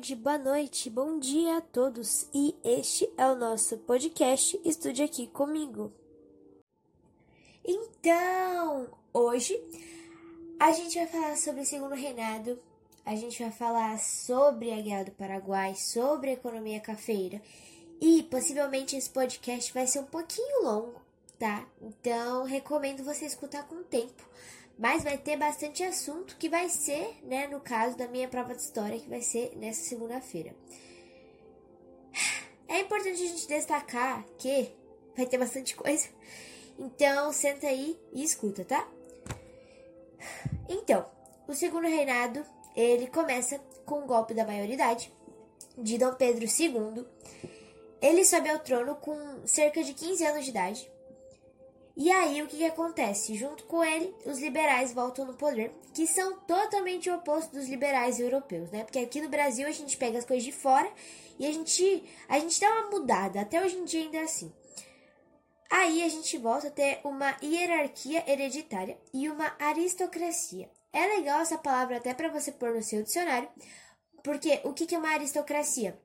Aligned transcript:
tarde, 0.00 0.16
boa 0.16 0.38
noite, 0.38 0.88
bom 0.88 1.18
dia 1.18 1.58
a 1.58 1.60
todos 1.60 2.26
e 2.32 2.56
este 2.64 3.12
é 3.18 3.26
o 3.26 3.36
nosso 3.36 3.76
podcast 3.76 4.58
Estude 4.64 5.02
Aqui 5.02 5.26
Comigo. 5.26 5.92
Então, 7.62 8.88
hoje 9.12 9.62
a 10.58 10.72
gente 10.72 10.96
vai 10.96 11.06
falar 11.06 11.36
sobre 11.36 11.60
o 11.60 11.66
segundo 11.66 11.94
reinado, 11.94 12.58
a 13.04 13.14
gente 13.14 13.42
vai 13.42 13.52
falar 13.52 13.98
sobre 13.98 14.72
a 14.72 14.80
Guerra 14.80 15.04
do 15.04 15.10
Paraguai, 15.10 15.74
sobre 15.74 16.30
a 16.30 16.34
economia 16.34 16.80
cafeira 16.80 17.42
e 18.00 18.22
possivelmente 18.22 18.96
esse 18.96 19.10
podcast 19.10 19.70
vai 19.74 19.86
ser 19.86 19.98
um 19.98 20.06
pouquinho 20.06 20.64
longo, 20.64 20.98
tá? 21.38 21.66
Então, 21.78 22.44
recomendo 22.44 23.04
você 23.04 23.26
escutar 23.26 23.68
com 23.68 23.82
tempo 23.82 24.26
mas 24.80 25.04
vai 25.04 25.18
ter 25.18 25.36
bastante 25.36 25.82
assunto 25.82 26.38
que 26.38 26.48
vai 26.48 26.70
ser, 26.70 27.18
né, 27.22 27.46
no 27.46 27.60
caso 27.60 27.98
da 27.98 28.08
minha 28.08 28.26
prova 28.26 28.54
de 28.54 28.62
história, 28.62 28.98
que 28.98 29.10
vai 29.10 29.20
ser 29.20 29.54
nessa 29.56 29.82
segunda-feira. 29.82 30.56
É 32.66 32.80
importante 32.80 33.22
a 33.22 33.26
gente 33.26 33.46
destacar 33.46 34.24
que 34.38 34.72
vai 35.14 35.26
ter 35.26 35.36
bastante 35.36 35.76
coisa. 35.76 36.08
Então, 36.78 37.30
senta 37.30 37.66
aí 37.66 38.00
e 38.14 38.24
escuta, 38.24 38.64
tá? 38.64 38.88
Então, 40.66 41.04
o 41.46 41.52
segundo 41.52 41.86
reinado, 41.86 42.42
ele 42.74 43.06
começa 43.08 43.58
com 43.84 44.04
o 44.04 44.06
golpe 44.06 44.32
da 44.32 44.46
maioridade 44.46 45.12
de 45.76 45.98
Dom 45.98 46.14
Pedro 46.14 46.46
II. 46.46 47.04
Ele 48.00 48.24
sobe 48.24 48.48
ao 48.48 48.60
trono 48.60 48.94
com 48.94 49.46
cerca 49.46 49.84
de 49.84 49.92
15 49.92 50.24
anos 50.24 50.44
de 50.44 50.50
idade 50.50 50.90
e 51.96 52.10
aí 52.10 52.42
o 52.42 52.46
que, 52.46 52.58
que 52.58 52.64
acontece? 52.64 53.34
Junto 53.34 53.64
com 53.64 53.84
ele, 53.84 54.14
os 54.24 54.38
liberais 54.38 54.92
voltam 54.92 55.26
no 55.26 55.34
poder, 55.34 55.72
que 55.92 56.06
são 56.06 56.38
totalmente 56.40 57.10
o 57.10 57.14
oposto 57.16 57.52
dos 57.52 57.68
liberais 57.68 58.18
europeus, 58.20 58.70
né? 58.70 58.84
Porque 58.84 58.98
aqui 58.98 59.20
no 59.20 59.28
Brasil 59.28 59.66
a 59.66 59.72
gente 59.72 59.96
pega 59.96 60.18
as 60.18 60.24
coisas 60.24 60.44
de 60.44 60.52
fora 60.52 60.90
e 61.38 61.46
a 61.46 61.52
gente 61.52 62.04
a 62.28 62.38
gente 62.38 62.60
dá 62.60 62.70
uma 62.70 62.90
mudada, 62.90 63.40
até 63.40 63.62
hoje 63.64 63.76
em 63.76 63.84
dia 63.84 64.02
ainda 64.02 64.18
é 64.18 64.22
assim. 64.22 64.52
Aí 65.70 66.02
a 66.02 66.08
gente 66.08 66.36
volta 66.36 66.66
a 66.66 66.70
ter 66.70 67.00
uma 67.04 67.36
hierarquia 67.42 68.24
hereditária 68.28 68.98
e 69.14 69.28
uma 69.28 69.54
aristocracia. 69.58 70.68
É 70.92 71.06
legal 71.16 71.40
essa 71.40 71.56
palavra 71.56 71.98
até 71.98 72.12
para 72.12 72.28
você 72.28 72.50
pôr 72.50 72.74
no 72.74 72.82
seu 72.82 73.02
dicionário, 73.02 73.48
porque 74.22 74.60
o 74.64 74.72
que 74.72 74.92
é 74.94 74.98
uma 74.98 75.10
aristocracia? 75.10 75.96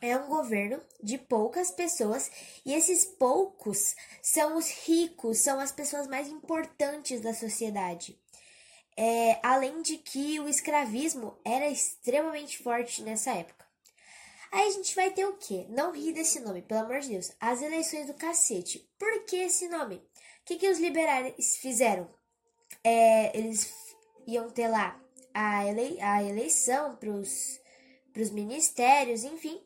É 0.00 0.16
um 0.16 0.28
governo 0.28 0.80
de 1.02 1.16
poucas 1.16 1.70
pessoas 1.70 2.30
e 2.64 2.74
esses 2.74 3.04
poucos 3.04 3.94
são 4.22 4.56
os 4.56 4.68
ricos, 4.86 5.38
são 5.38 5.60
as 5.60 5.72
pessoas 5.72 6.06
mais 6.06 6.28
importantes 6.28 7.20
da 7.20 7.32
sociedade. 7.32 8.18
É, 8.96 9.40
além 9.42 9.82
de 9.82 9.98
que 9.98 10.38
o 10.38 10.48
escravismo 10.48 11.36
era 11.44 11.68
extremamente 11.68 12.58
forte 12.58 13.02
nessa 13.02 13.32
época. 13.32 13.64
Aí 14.52 14.68
a 14.68 14.70
gente 14.70 14.94
vai 14.94 15.10
ter 15.10 15.26
o 15.26 15.36
quê? 15.36 15.66
Não 15.68 15.90
ri 15.90 16.12
desse 16.12 16.38
nome, 16.38 16.62
pelo 16.62 16.82
amor 16.82 17.00
de 17.00 17.08
Deus. 17.08 17.32
As 17.40 17.60
eleições 17.60 18.06
do 18.06 18.14
cacete. 18.14 18.88
Por 18.96 19.24
que 19.24 19.36
esse 19.36 19.68
nome? 19.68 19.96
O 19.96 20.02
que, 20.44 20.56
que 20.56 20.68
os 20.68 20.78
liberais 20.78 21.56
fizeram? 21.56 22.08
É, 22.84 23.36
eles 23.36 23.74
iam 24.28 24.48
ter 24.50 24.68
lá 24.68 25.00
a, 25.32 25.58
a 25.58 26.22
eleição 26.22 26.94
para 26.94 27.10
os 27.10 27.60
ministérios, 28.30 29.24
enfim. 29.24 29.60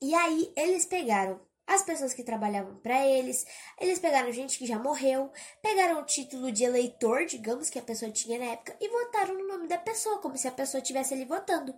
E 0.00 0.14
aí 0.14 0.52
eles 0.56 0.84
pegaram 0.84 1.40
as 1.66 1.82
pessoas 1.82 2.14
que 2.14 2.22
trabalhavam 2.22 2.76
para 2.76 3.04
eles, 3.04 3.44
eles 3.80 3.98
pegaram 3.98 4.30
gente 4.30 4.56
que 4.56 4.66
já 4.66 4.78
morreu, 4.78 5.30
pegaram 5.60 6.00
o 6.00 6.04
título 6.04 6.52
de 6.52 6.62
eleitor, 6.62 7.26
digamos 7.26 7.68
que 7.68 7.78
a 7.78 7.82
pessoa 7.82 8.10
tinha 8.10 8.38
na 8.38 8.52
época, 8.52 8.76
e 8.80 8.88
votaram 8.88 9.34
no 9.34 9.48
nome 9.48 9.66
da 9.66 9.76
pessoa, 9.76 10.18
como 10.18 10.36
se 10.36 10.46
a 10.46 10.52
pessoa 10.52 10.80
estivesse 10.80 11.12
ali 11.12 11.24
votando. 11.24 11.74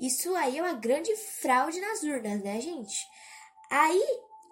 Isso 0.00 0.34
aí 0.34 0.58
é 0.58 0.62
uma 0.62 0.72
grande 0.72 1.14
fraude 1.14 1.80
nas 1.80 2.02
urnas, 2.02 2.42
né, 2.42 2.60
gente? 2.60 3.06
Aí 3.70 4.02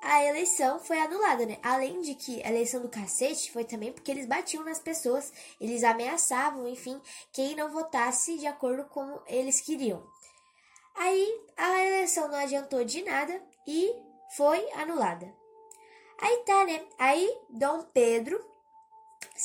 a 0.00 0.24
eleição 0.24 0.78
foi 0.78 1.00
anulada, 1.00 1.44
né? 1.44 1.58
Além 1.62 2.00
de 2.00 2.14
que 2.14 2.40
a 2.44 2.48
eleição 2.48 2.80
do 2.80 2.88
cacete 2.88 3.50
foi 3.50 3.64
também 3.64 3.92
porque 3.92 4.10
eles 4.10 4.26
batiam 4.26 4.62
nas 4.62 4.78
pessoas, 4.78 5.32
eles 5.60 5.82
ameaçavam, 5.82 6.68
enfim, 6.68 7.00
quem 7.32 7.56
não 7.56 7.72
votasse 7.72 8.38
de 8.38 8.46
acordo 8.46 8.84
com 8.84 9.20
eles 9.26 9.60
queriam. 9.60 10.06
Aí 10.98 11.40
a 11.56 11.86
eleição 11.86 12.28
não 12.28 12.38
adiantou 12.38 12.84
de 12.84 13.02
nada 13.02 13.40
e 13.66 13.94
foi 14.36 14.60
anulada. 14.72 15.32
Aí 16.20 16.42
tá, 16.44 16.64
né? 16.64 16.84
Aí 16.98 17.32
Dom 17.48 17.84
Pedro 17.94 18.44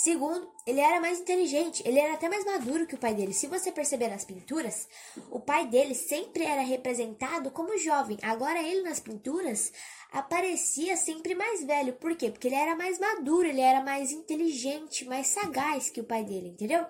II, 0.06 0.48
ele 0.66 0.80
era 0.80 1.00
mais 1.00 1.20
inteligente, 1.20 1.84
ele 1.86 2.00
era 2.00 2.14
até 2.14 2.28
mais 2.28 2.44
maduro 2.44 2.88
que 2.88 2.96
o 2.96 2.98
pai 2.98 3.14
dele. 3.14 3.34
Se 3.34 3.46
você 3.46 3.72
perceber 3.72 4.08
nas 4.08 4.26
pinturas, 4.26 4.88
o 5.30 5.40
pai 5.40 5.68
dele 5.68 5.94
sempre 5.94 6.44
era 6.44 6.62
representado 6.62 7.52
como 7.52 7.78
jovem. 7.78 8.18
Agora 8.24 8.60
ele 8.60 8.82
nas 8.82 9.00
pinturas 9.00 9.72
aparecia 10.12 10.98
sempre 10.98 11.36
mais 11.36 11.64
velho. 11.64 11.94
Por 11.94 12.16
quê? 12.16 12.32
Porque 12.32 12.48
ele 12.48 12.56
era 12.56 12.76
mais 12.76 12.98
maduro, 12.98 13.48
ele 13.48 13.62
era 13.62 13.84
mais 13.84 14.12
inteligente, 14.12 15.06
mais 15.06 15.28
sagaz 15.28 15.92
que 15.92 16.02
o 16.02 16.06
pai 16.06 16.24
dele, 16.24 16.50
entendeu? 16.50 16.84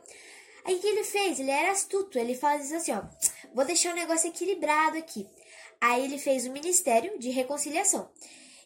Aí 0.63 0.75
o 0.75 0.79
que 0.79 0.87
ele 0.87 1.03
fez? 1.03 1.39
Ele 1.39 1.51
era 1.51 1.71
astuto. 1.71 2.17
Ele 2.17 2.35
faz 2.35 2.71
assim, 2.71 2.93
ó, 2.93 3.03
vou 3.53 3.65
deixar 3.65 3.91
o 3.91 3.95
negócio 3.95 4.29
equilibrado 4.29 4.97
aqui. 4.97 5.27
Aí 5.79 6.05
ele 6.05 6.17
fez 6.17 6.45
o 6.45 6.51
Ministério 6.51 7.17
de 7.19 7.29
Reconciliação. 7.29 8.09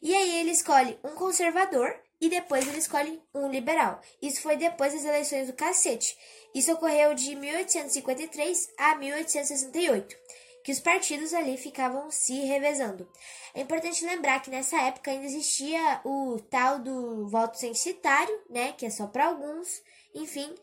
E 0.02 0.16
aí 0.16 0.40
ele 0.40 0.52
escolhe 0.52 1.00
um 1.04 1.16
conservador 1.16 2.00
e 2.20 2.30
depois 2.30 2.68
ele 2.68 2.78
escolhe 2.78 3.22
um 3.34 3.50
liberal. 3.50 4.00
Isso 4.22 4.42
foi 4.42 4.56
depois 4.56 4.94
das 4.94 5.04
eleições 5.04 5.48
do 5.48 5.54
cacete. 5.54 6.18
Isso 6.54 6.72
ocorreu 6.72 7.14
de 7.14 7.36
1853 7.36 8.74
a 8.78 8.96
1868, 8.96 10.16
que 10.64 10.72
os 10.72 10.80
partidos 10.80 11.34
ali 11.34 11.58
ficavam 11.58 12.10
se 12.10 12.34
revezando. 12.46 13.10
É 13.54 13.62
importante 13.62 14.06
lembrar 14.06 14.42
que 14.42 14.50
nessa 14.50 14.80
época 14.82 15.12
ainda 15.12 15.26
existia 15.26 16.02
o 16.04 16.40
tal 16.50 16.80
do 16.80 17.28
voto 17.28 17.58
censitário, 17.58 18.42
né, 18.50 18.74
que 18.74 18.86
é 18.86 18.90
só 18.90 19.08
para 19.08 19.28
alguns, 19.28 19.82
enfim, 20.14 20.54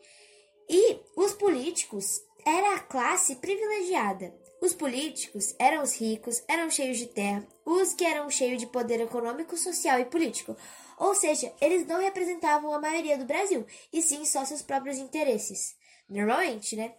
e 0.69 0.99
os 1.15 1.33
políticos 1.33 2.21
era 2.45 2.75
a 2.75 2.79
classe 2.79 3.35
privilegiada. 3.37 4.33
Os 4.61 4.73
políticos 4.73 5.55
eram 5.59 5.83
os 5.83 5.93
ricos, 5.99 6.43
eram 6.47 6.69
cheios 6.69 6.97
de 6.97 7.07
terra, 7.07 7.45
os 7.65 7.93
que 7.93 8.05
eram 8.05 8.29
cheios 8.29 8.59
de 8.59 8.67
poder 8.67 9.01
econômico, 9.01 9.57
social 9.57 9.99
e 9.99 10.05
político. 10.05 10.55
Ou 10.97 11.13
seja, 11.13 11.53
eles 11.59 11.85
não 11.85 11.99
representavam 11.99 12.73
a 12.73 12.79
maioria 12.79 13.17
do 13.17 13.25
Brasil, 13.25 13.65
e 13.91 14.01
sim 14.01 14.23
só 14.25 14.45
seus 14.45 14.61
próprios 14.61 14.97
interesses. 14.97 15.75
Normalmente, 16.07 16.75
né? 16.75 16.95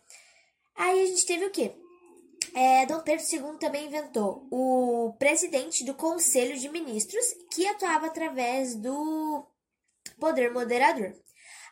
Aí 0.74 1.02
a 1.02 1.06
gente 1.06 1.24
teve 1.24 1.46
o 1.46 1.50
quê? 1.50 1.72
É, 2.54 2.86
Dom 2.86 3.00
Pedro 3.00 3.24
II 3.24 3.58
também 3.58 3.86
inventou 3.86 4.46
o 4.50 5.14
presidente 5.18 5.84
do 5.84 5.94
Conselho 5.94 6.58
de 6.58 6.68
Ministros, 6.68 7.24
que 7.52 7.66
atuava 7.66 8.06
através 8.06 8.74
do 8.74 9.46
poder 10.18 10.52
moderador. 10.52 11.14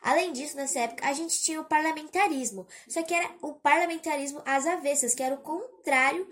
Além 0.05 0.31
disso, 0.31 0.55
nessa 0.55 0.81
época, 0.81 1.03
a 1.03 1.13
gente 1.13 1.41
tinha 1.41 1.59
o 1.59 1.65
parlamentarismo, 1.65 2.67
só 2.87 3.01
que 3.01 3.11
era 3.11 3.27
o 3.41 3.55
parlamentarismo 3.55 4.39
às 4.45 4.67
avessas, 4.67 5.15
que 5.15 5.23
era 5.23 5.33
o 5.33 5.41
contrário 5.41 6.29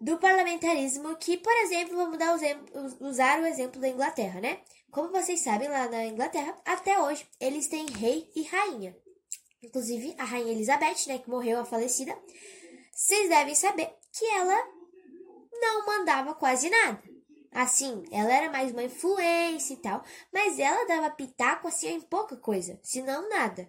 do 0.00 0.16
parlamentarismo 0.16 1.14
que, 1.16 1.36
por 1.36 1.52
exemplo, 1.58 1.98
vamos 1.98 2.18
dar 2.18 2.34
o 2.34 3.06
usar 3.06 3.38
o 3.42 3.46
exemplo 3.46 3.78
da 3.78 3.90
Inglaterra, 3.90 4.40
né? 4.40 4.62
Como 4.90 5.12
vocês 5.12 5.40
sabem, 5.40 5.68
lá 5.68 5.86
na 5.86 6.06
Inglaterra, 6.06 6.58
até 6.64 6.98
hoje, 6.98 7.28
eles 7.38 7.68
têm 7.68 7.84
rei 7.90 8.26
e 8.34 8.42
rainha. 8.44 8.96
Inclusive, 9.62 10.14
a 10.16 10.24
rainha 10.24 10.52
Elizabeth, 10.52 11.06
né, 11.06 11.18
que 11.18 11.28
morreu, 11.28 11.60
a 11.60 11.66
falecida, 11.66 12.18
vocês 12.90 13.28
devem 13.28 13.54
saber 13.54 13.94
que 14.12 14.24
ela 14.24 14.66
não 15.60 15.84
mandava 15.84 16.34
quase 16.34 16.70
nada. 16.70 17.02
Assim, 17.52 18.04
ela 18.12 18.32
era 18.32 18.50
mais 18.50 18.70
uma 18.70 18.84
influência 18.84 19.74
e 19.74 19.76
tal, 19.76 20.04
mas 20.32 20.58
ela 20.58 20.86
dava 20.86 21.10
pitaco 21.10 21.66
assim 21.66 21.94
em 21.94 22.00
pouca 22.00 22.36
coisa, 22.36 22.78
se 22.82 23.02
não 23.02 23.28
nada. 23.28 23.68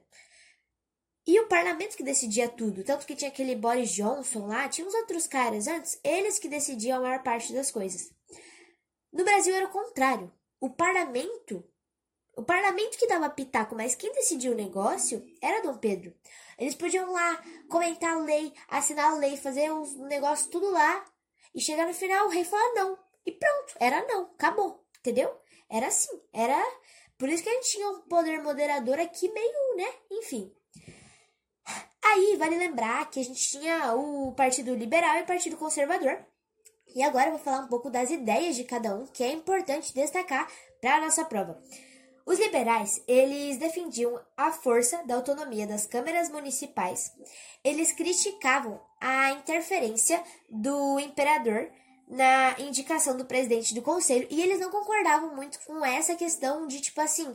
E 1.25 1.39
o 1.39 1.47
parlamento 1.47 1.95
que 1.95 2.03
decidia 2.03 2.49
tudo, 2.49 2.83
tanto 2.83 3.05
que 3.05 3.15
tinha 3.15 3.29
aquele 3.29 3.55
Boris 3.55 3.91
Johnson 3.91 4.47
lá, 4.47 4.67
tinha 4.67 4.87
uns 4.87 4.93
outros 4.93 5.27
caras 5.27 5.67
antes, 5.67 5.99
eles 6.03 6.39
que 6.39 6.49
decidiam 6.49 6.97
a 6.97 7.01
maior 7.01 7.23
parte 7.23 7.53
das 7.53 7.71
coisas. 7.71 8.11
No 9.11 9.23
Brasil 9.23 9.55
era 9.55 9.65
o 9.65 9.71
contrário. 9.71 10.31
O 10.59 10.69
parlamento, 10.69 11.63
o 12.35 12.43
parlamento 12.43 12.97
que 12.97 13.07
dava 13.07 13.29
pitaco, 13.29 13.75
mas 13.75 13.95
quem 13.95 14.13
decidia 14.13 14.51
o 14.51 14.55
negócio 14.55 15.25
era 15.41 15.61
Dom 15.61 15.77
Pedro. 15.77 16.13
Eles 16.57 16.75
podiam 16.75 17.11
lá 17.11 17.43
comentar 17.67 18.13
a 18.13 18.21
lei, 18.21 18.53
assinar 18.67 19.11
a 19.11 19.15
lei, 19.15 19.37
fazer 19.37 19.71
os 19.71 19.95
negócios 19.95 20.49
tudo 20.49 20.69
lá, 20.71 21.05
e 21.53 21.59
chegar 21.59 21.87
no 21.87 21.93
final 21.93 22.27
o 22.27 22.29
rei 22.29 22.45
falar 22.45 22.73
não. 22.73 23.10
E 23.25 23.31
pronto, 23.31 23.75
era 23.79 24.05
não, 24.07 24.23
acabou, 24.23 24.83
entendeu? 24.99 25.35
Era 25.69 25.87
assim, 25.87 26.21
era. 26.33 26.61
Por 27.17 27.29
isso 27.29 27.43
que 27.43 27.49
a 27.49 27.53
gente 27.53 27.71
tinha 27.71 27.89
um 27.89 28.01
poder 28.01 28.41
moderador 28.41 28.99
aqui 28.99 29.31
meio, 29.31 29.75
né? 29.77 29.93
Enfim. 30.11 30.51
Aí 32.03 32.35
vale 32.37 32.57
lembrar 32.57 33.09
que 33.09 33.19
a 33.19 33.23
gente 33.23 33.41
tinha 33.41 33.93
o 33.93 34.33
Partido 34.33 34.73
Liberal 34.73 35.17
e 35.17 35.21
o 35.21 35.25
Partido 35.25 35.55
Conservador. 35.55 36.25
E 36.95 37.01
agora 37.03 37.27
eu 37.27 37.31
vou 37.31 37.39
falar 37.39 37.59
um 37.59 37.67
pouco 37.67 37.89
das 37.89 38.09
ideias 38.09 38.55
de 38.55 38.63
cada 38.63 38.93
um, 38.95 39.05
que 39.05 39.23
é 39.23 39.31
importante 39.31 39.93
destacar 39.93 40.51
para 40.81 40.95
a 40.95 41.01
nossa 41.01 41.23
prova. 41.23 41.61
Os 42.25 42.37
liberais, 42.37 43.01
eles 43.07 43.57
defendiam 43.57 44.19
a 44.37 44.51
força 44.51 45.01
da 45.05 45.15
autonomia 45.15 45.65
das 45.65 45.85
câmaras 45.85 46.29
municipais. 46.29 47.11
Eles 47.63 47.93
criticavam 47.93 48.81
a 48.99 49.31
interferência 49.31 50.21
do 50.49 50.99
imperador 50.99 51.71
na 52.11 52.59
indicação 52.59 53.15
do 53.15 53.23
presidente 53.23 53.73
do 53.73 53.81
conselho 53.81 54.27
e 54.29 54.41
eles 54.41 54.59
não 54.59 54.69
concordavam 54.69 55.33
muito 55.33 55.57
com 55.61 55.83
essa 55.85 56.13
questão 56.13 56.67
de 56.67 56.81
tipo 56.81 56.99
assim, 56.99 57.33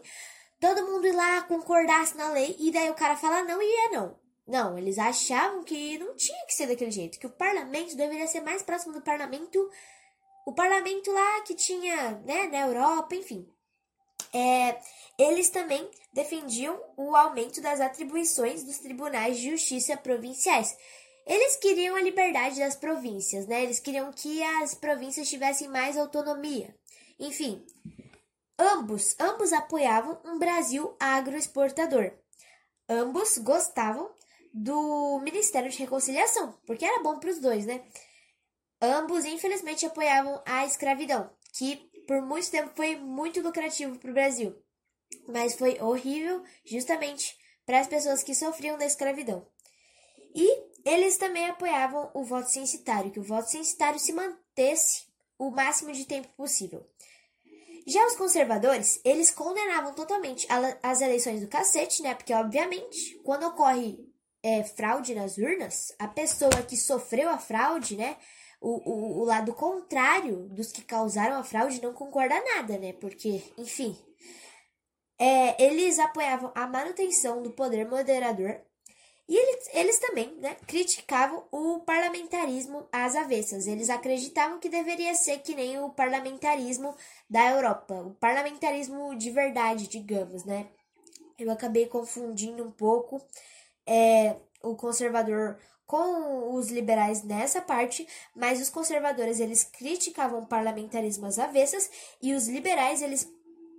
todo 0.60 0.86
mundo 0.86 1.06
ir 1.06 1.12
lá 1.12 1.40
concordasse 1.42 2.14
na 2.14 2.30
lei 2.30 2.54
e 2.58 2.70
daí 2.70 2.90
o 2.90 2.94
cara 2.94 3.16
falar 3.16 3.42
não 3.44 3.60
e 3.60 3.86
é 3.86 3.88
não. 3.88 4.14
Não, 4.46 4.78
eles 4.78 4.98
achavam 4.98 5.64
que 5.64 5.98
não 5.98 6.14
tinha 6.14 6.46
que 6.46 6.52
ser 6.52 6.66
daquele 6.66 6.90
jeito, 6.90 7.18
que 7.18 7.26
o 7.26 7.30
parlamento 7.30 7.96
deveria 7.96 8.26
ser 8.28 8.42
mais 8.42 8.62
próximo 8.62 8.92
do 8.92 9.00
parlamento, 9.00 9.58
o 10.46 10.52
parlamento 10.52 11.10
lá 11.10 11.40
que 11.40 11.54
tinha, 11.54 12.22
né, 12.24 12.46
na 12.46 12.60
Europa, 12.60 13.16
enfim. 13.16 13.48
É, 14.32 14.78
eles 15.18 15.48
também 15.48 15.90
defendiam 16.12 16.78
o 16.96 17.16
aumento 17.16 17.60
das 17.62 17.80
atribuições 17.80 18.62
dos 18.62 18.78
tribunais 18.78 19.38
de 19.38 19.50
justiça 19.50 19.96
provinciais. 19.96 20.76
Eles 21.26 21.56
queriam 21.56 21.96
a 21.96 22.02
liberdade 22.02 22.60
das 22.60 22.76
províncias, 22.76 23.46
né? 23.46 23.64
Eles 23.64 23.80
queriam 23.80 24.12
que 24.12 24.42
as 24.42 24.74
províncias 24.74 25.28
tivessem 25.28 25.68
mais 25.68 25.96
autonomia. 25.96 26.74
Enfim, 27.18 27.66
ambos, 28.58 29.16
ambos 29.18 29.52
apoiavam 29.52 30.20
um 30.24 30.38
Brasil 30.38 30.94
agroexportador. 31.00 32.12
Ambos 32.88 33.38
gostavam 33.38 34.14
do 34.54 35.20
Ministério 35.24 35.68
de 35.70 35.78
Reconciliação, 35.78 36.56
porque 36.64 36.84
era 36.84 37.02
bom 37.02 37.18
para 37.18 37.30
os 37.30 37.40
dois, 37.40 37.66
né? 37.66 37.84
Ambos, 38.80 39.24
infelizmente, 39.24 39.84
apoiavam 39.84 40.40
a 40.46 40.64
escravidão, 40.64 41.30
que 41.52 41.90
por 42.06 42.22
muito 42.22 42.50
tempo 42.50 42.70
foi 42.76 42.94
muito 42.96 43.40
lucrativo 43.40 43.98
para 43.98 44.10
o 44.10 44.14
Brasil, 44.14 44.56
mas 45.26 45.56
foi 45.56 45.80
horrível 45.80 46.42
justamente 46.64 47.36
para 47.64 47.80
as 47.80 47.88
pessoas 47.88 48.22
que 48.22 48.34
sofriam 48.34 48.78
da 48.78 48.86
escravidão. 48.86 49.46
E 50.34 50.75
eles 50.86 51.18
também 51.18 51.48
apoiavam 51.48 52.08
o 52.14 52.22
voto 52.22 52.48
censitário, 52.48 53.10
que 53.10 53.18
o 53.18 53.24
voto 53.24 53.50
censitário 53.50 53.98
se 53.98 54.12
mantesse 54.12 55.04
o 55.36 55.50
máximo 55.50 55.92
de 55.92 56.06
tempo 56.06 56.28
possível. 56.36 56.86
Já 57.84 58.06
os 58.06 58.16
conservadores, 58.16 59.00
eles 59.04 59.32
condenavam 59.32 59.94
totalmente 59.94 60.46
as 60.82 61.00
eleições 61.00 61.40
do 61.40 61.48
cacete, 61.48 62.02
né? 62.02 62.14
Porque, 62.14 62.32
obviamente, 62.32 63.20
quando 63.24 63.46
ocorre 63.46 63.98
é, 64.42 64.62
fraude 64.62 65.14
nas 65.14 65.38
urnas, 65.38 65.92
a 65.98 66.06
pessoa 66.06 66.62
que 66.62 66.76
sofreu 66.76 67.28
a 67.28 67.38
fraude, 67.38 67.96
né? 67.96 68.16
O, 68.60 68.90
o, 68.90 69.20
o 69.20 69.24
lado 69.24 69.52
contrário 69.54 70.48
dos 70.48 70.72
que 70.72 70.82
causaram 70.82 71.36
a 71.36 71.44
fraude 71.44 71.82
não 71.82 71.92
concorda 71.92 72.34
nada, 72.54 72.78
né? 72.78 72.92
Porque, 72.92 73.42
enfim, 73.58 73.96
é, 75.18 75.64
eles 75.64 75.98
apoiavam 75.98 76.52
a 76.54 76.66
manutenção 76.66 77.42
do 77.42 77.50
poder 77.50 77.88
moderador 77.88 78.60
e 79.28 79.36
eles, 79.36 79.68
eles 79.72 79.98
também 79.98 80.32
né, 80.36 80.56
criticavam 80.66 81.44
o 81.50 81.80
parlamentarismo 81.80 82.86
às 82.92 83.16
avessas. 83.16 83.66
Eles 83.66 83.90
acreditavam 83.90 84.60
que 84.60 84.68
deveria 84.68 85.14
ser 85.14 85.38
que 85.38 85.54
nem 85.54 85.80
o 85.80 85.90
parlamentarismo 85.90 86.94
da 87.28 87.50
Europa, 87.50 87.94
o 87.94 88.14
parlamentarismo 88.14 89.16
de 89.16 89.30
verdade, 89.30 89.88
digamos, 89.88 90.44
né? 90.44 90.68
Eu 91.38 91.50
acabei 91.50 91.86
confundindo 91.86 92.62
um 92.62 92.70
pouco 92.70 93.20
é, 93.84 94.36
o 94.62 94.76
conservador 94.76 95.58
com 95.86 96.54
os 96.54 96.68
liberais 96.68 97.22
nessa 97.22 97.60
parte, 97.60 98.06
mas 98.34 98.60
os 98.60 98.70
conservadores 98.70 99.40
eles 99.40 99.64
criticavam 99.64 100.40
o 100.40 100.46
parlamentarismo 100.46 101.26
às 101.26 101.38
avessas 101.38 101.90
e 102.22 102.32
os 102.32 102.48
liberais 102.48 103.02
eles 103.02 103.28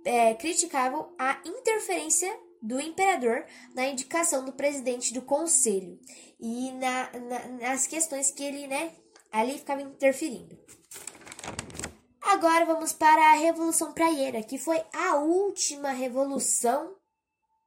é, 0.04 0.34
criticavam 0.34 1.12
a 1.18 1.40
interferência 1.44 2.34
do 2.60 2.80
imperador 2.80 3.44
na 3.74 3.86
indicação 3.86 4.44
do 4.44 4.52
presidente 4.52 5.12
do 5.12 5.22
conselho 5.22 5.98
e 6.40 6.72
na, 6.72 7.10
na, 7.12 7.48
nas 7.68 7.86
questões 7.86 8.30
que 8.30 8.42
ele, 8.42 8.66
né, 8.66 8.92
ali 9.32 9.58
ficava 9.58 9.82
interferindo. 9.82 10.58
Agora 12.22 12.64
vamos 12.66 12.92
para 12.92 13.32
a 13.32 13.36
Revolução 13.36 13.92
Praieira, 13.92 14.42
que 14.42 14.58
foi 14.58 14.82
a 14.92 15.16
última 15.16 15.90
revolução 15.90 16.94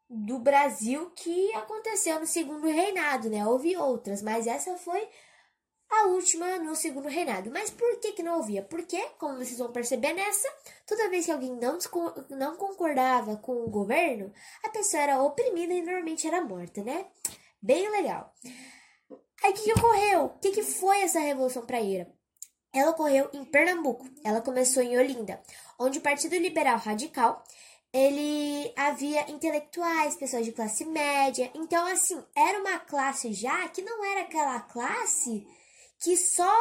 do 0.10 0.38
Brasil 0.40 1.10
que 1.12 1.54
aconteceu 1.56 2.20
no 2.20 2.28
segundo 2.28 2.68
reinado, 2.68 3.30
né? 3.30 3.46
Houve 3.48 3.78
outras, 3.78 4.22
mas 4.22 4.46
essa 4.46 4.78
foi 4.78 5.08
a 5.92 6.08
última 6.08 6.58
no 6.60 6.76
segundo 6.76 7.08
reinado. 7.08 7.52
Mas 7.52 7.70
por 7.70 8.00
que, 8.00 8.14
que 8.14 8.24
não 8.24 8.38
ouvia? 8.38 8.64
Porque, 8.64 9.00
como 9.18 9.38
vocês 9.38 9.58
vão 9.58 9.72
perceber 9.72 10.14
nessa, 10.14 10.48
toda 10.88 11.10
vez 11.10 11.26
que 11.26 11.32
alguém 11.32 11.56
não, 11.56 11.78
não 12.30 12.56
concordava 12.56 13.38
com 13.38 13.64
o 13.64 13.70
governo, 13.70 14.32
a 14.64 14.70
pessoa 14.70 15.04
era 15.04 15.22
oprimida 15.22 15.74
e 15.74 15.82
normalmente 15.82 16.28
era 16.28 16.42
morta, 16.42 16.84
né? 16.84 17.06
Bem 17.62 17.90
legal. 17.90 18.34
Aí 19.44 19.52
o 19.52 19.54
que, 19.54 19.64
que 19.64 19.74
ocorreu? 19.74 20.26
O 20.26 20.40
que, 20.40 20.52
que 20.52 20.64
foi 20.64 21.02
essa 21.02 21.20
Revolução 21.20 21.66
Praieira? 21.66 22.12
Ela 22.74 22.92
ocorreu 22.92 23.30
em 23.34 23.44
Pernambuco. 23.44 24.08
Ela 24.24 24.42
começou 24.42 24.82
em 24.82 24.98
Olinda, 24.98 25.42
onde 25.78 26.00
o 26.00 26.02
Partido 26.02 26.36
Liberal 26.38 26.78
Radical 26.78 27.44
ele 27.94 28.72
havia 28.78 29.30
intelectuais, 29.30 30.16
pessoas 30.16 30.46
de 30.46 30.54
classe 30.54 30.86
média. 30.86 31.52
Então, 31.54 31.86
assim, 31.88 32.24
era 32.36 32.60
uma 32.60 32.80
classe 32.80 33.34
já 33.34 33.68
que 33.68 33.82
não 33.82 34.06
era 34.06 34.22
aquela 34.22 34.62
classe 34.62 35.46
que 36.02 36.18
só 36.18 36.54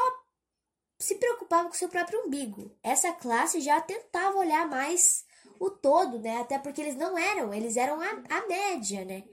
se 0.98 1.14
preocupava 1.14 1.68
com 1.68 1.74
seu 1.74 1.88
próprio 1.88 2.26
umbigo. 2.26 2.76
Essa 2.82 3.12
classe 3.12 3.60
já 3.60 3.80
tentava 3.80 4.38
olhar 4.38 4.68
mais 4.68 5.24
o 5.58 5.70
todo, 5.70 6.18
né? 6.18 6.40
Até 6.40 6.58
porque 6.58 6.80
eles 6.80 6.96
não 6.96 7.16
eram, 7.16 7.52
eles 7.52 7.76
eram 7.76 8.00
a, 8.00 8.10
a 8.28 8.46
média, 8.46 9.04
né? 9.04 9.24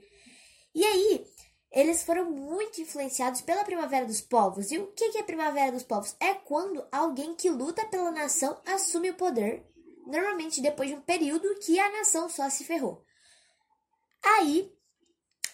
E 0.74 0.84
aí, 0.84 1.26
eles 1.70 2.02
foram 2.02 2.30
muito 2.30 2.80
influenciados 2.80 3.42
pela 3.42 3.64
Primavera 3.64 4.06
dos 4.06 4.20
Povos. 4.20 4.70
E 4.70 4.78
o 4.78 4.88
que 4.92 5.16
é 5.16 5.20
a 5.20 5.24
Primavera 5.24 5.72
dos 5.72 5.82
Povos? 5.82 6.16
É 6.18 6.34
quando 6.34 6.86
alguém 6.90 7.34
que 7.34 7.50
luta 7.50 7.84
pela 7.86 8.10
nação 8.10 8.58
assume 8.64 9.10
o 9.10 9.16
poder 9.16 9.66
normalmente 10.06 10.62
depois 10.62 10.88
de 10.88 10.96
um 10.96 11.02
período 11.02 11.54
que 11.60 11.78
a 11.78 11.92
nação 11.92 12.28
só 12.28 12.48
se 12.48 12.64
ferrou. 12.64 13.04
Aí, 14.22 14.72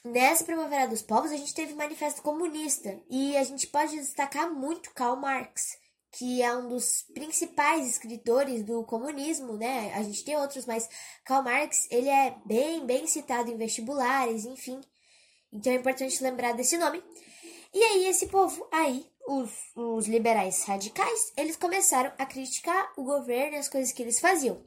nessa 0.05 0.45
Primavera 0.45 0.87
dos 0.87 1.03
Povos, 1.03 1.33
a 1.33 1.37
gente 1.37 1.55
teve 1.55 1.73
o 1.73 1.77
Manifesto 1.77 2.23
Comunista 2.23 3.01
e 3.11 3.37
a 3.37 3.45
gente 3.45 3.67
pode 3.67 3.97
destacar 3.97 4.53
muito 4.53 4.93
Karl 4.93 5.17
Marx, 5.17 5.79
que 6.13 6.43
é 6.43 6.55
um 6.55 6.69
dos 6.69 7.03
principais 7.15 7.89
escritores 7.89 8.63
do 8.63 8.85
comunismo, 8.85 9.57
né? 9.57 9.93
A 9.95 10.03
gente 10.03 10.25
tem 10.25 10.37
outros, 10.37 10.67
mas 10.67 10.89
Karl 11.25 11.43
Marx, 11.43 11.89
ele 11.91 12.09
é 12.09 12.37
bem, 12.45 12.85
bem 12.87 13.07
citado 13.07 13.51
em 13.51 13.57
vestibulares, 13.57 14.45
enfim. 14.45 14.81
Então 15.53 15.73
é 15.73 15.77
importante 15.77 16.23
lembrar 16.23 16.53
desse 16.53 16.77
nome. 16.77 17.03
E 17.73 17.83
aí, 17.83 18.07
esse 18.07 18.27
povo 18.27 18.69
aí 18.71 19.05
os, 19.27 19.51
os 19.75 20.07
liberais 20.07 20.65
radicais, 20.65 21.33
eles 21.37 21.57
começaram 21.57 22.13
a 22.19 22.27
criticar 22.27 22.93
o 22.97 23.05
governo 23.05 23.57
e 23.57 23.59
as 23.59 23.69
coisas 23.69 23.93
que 23.93 24.03
eles 24.03 24.21
faziam. 24.21 24.63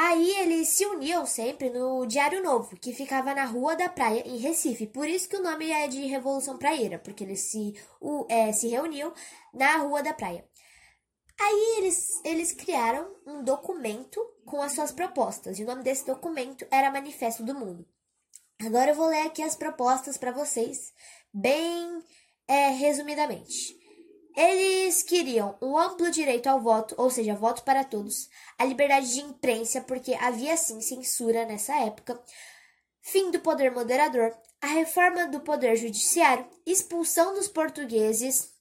Aí 0.00 0.30
eles 0.36 0.68
se 0.68 0.86
uniam 0.86 1.26
sempre 1.26 1.70
no 1.70 2.06
Diário 2.06 2.40
Novo, 2.40 2.76
que 2.76 2.94
ficava 2.94 3.34
na 3.34 3.44
Rua 3.44 3.74
da 3.74 3.88
Praia, 3.88 4.22
em 4.24 4.36
Recife. 4.36 4.86
Por 4.86 5.08
isso 5.08 5.28
que 5.28 5.34
o 5.34 5.42
nome 5.42 5.72
é 5.72 5.88
de 5.88 6.06
Revolução 6.06 6.56
Praieira, 6.56 7.00
porque 7.00 7.24
eles 7.24 7.40
se, 7.40 7.74
o, 8.00 8.24
é, 8.28 8.52
se 8.52 8.68
reuniam 8.68 9.12
na 9.52 9.78
Rua 9.78 10.00
da 10.00 10.14
Praia. 10.14 10.48
Aí 11.40 11.78
eles, 11.78 12.24
eles 12.24 12.52
criaram 12.52 13.12
um 13.26 13.42
documento 13.42 14.24
com 14.46 14.62
as 14.62 14.70
suas 14.70 14.92
propostas, 14.92 15.58
e 15.58 15.64
o 15.64 15.66
nome 15.66 15.82
desse 15.82 16.06
documento 16.06 16.64
era 16.70 16.92
Manifesto 16.92 17.42
do 17.42 17.52
Mundo. 17.52 17.84
Agora 18.64 18.92
eu 18.92 18.94
vou 18.94 19.08
ler 19.08 19.26
aqui 19.26 19.42
as 19.42 19.56
propostas 19.56 20.16
para 20.16 20.30
vocês, 20.30 20.92
bem 21.34 22.04
é, 22.46 22.68
resumidamente, 22.68 23.76
eles 24.38 25.02
queriam 25.02 25.58
um 25.60 25.76
amplo 25.76 26.12
direito 26.12 26.46
ao 26.46 26.60
voto, 26.60 26.94
ou 26.96 27.10
seja, 27.10 27.34
voto 27.34 27.64
para 27.64 27.82
todos, 27.82 28.30
a 28.56 28.64
liberdade 28.64 29.12
de 29.12 29.20
imprensa, 29.20 29.80
porque 29.80 30.14
havia 30.14 30.56
sim 30.56 30.80
censura 30.80 31.44
nessa 31.44 31.74
época, 31.84 32.22
fim 33.02 33.32
do 33.32 33.40
poder 33.40 33.72
moderador, 33.72 34.32
a 34.62 34.68
reforma 34.68 35.26
do 35.26 35.40
poder 35.40 35.74
judiciário, 35.74 36.48
expulsão 36.64 37.34
dos 37.34 37.48
portugueses, 37.48 38.54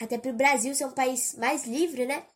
até 0.00 0.18
para 0.18 0.32
o 0.32 0.34
Brasil 0.34 0.74
ser 0.74 0.86
um 0.86 0.90
país 0.90 1.36
mais 1.36 1.64
livre, 1.64 2.06
né? 2.06 2.26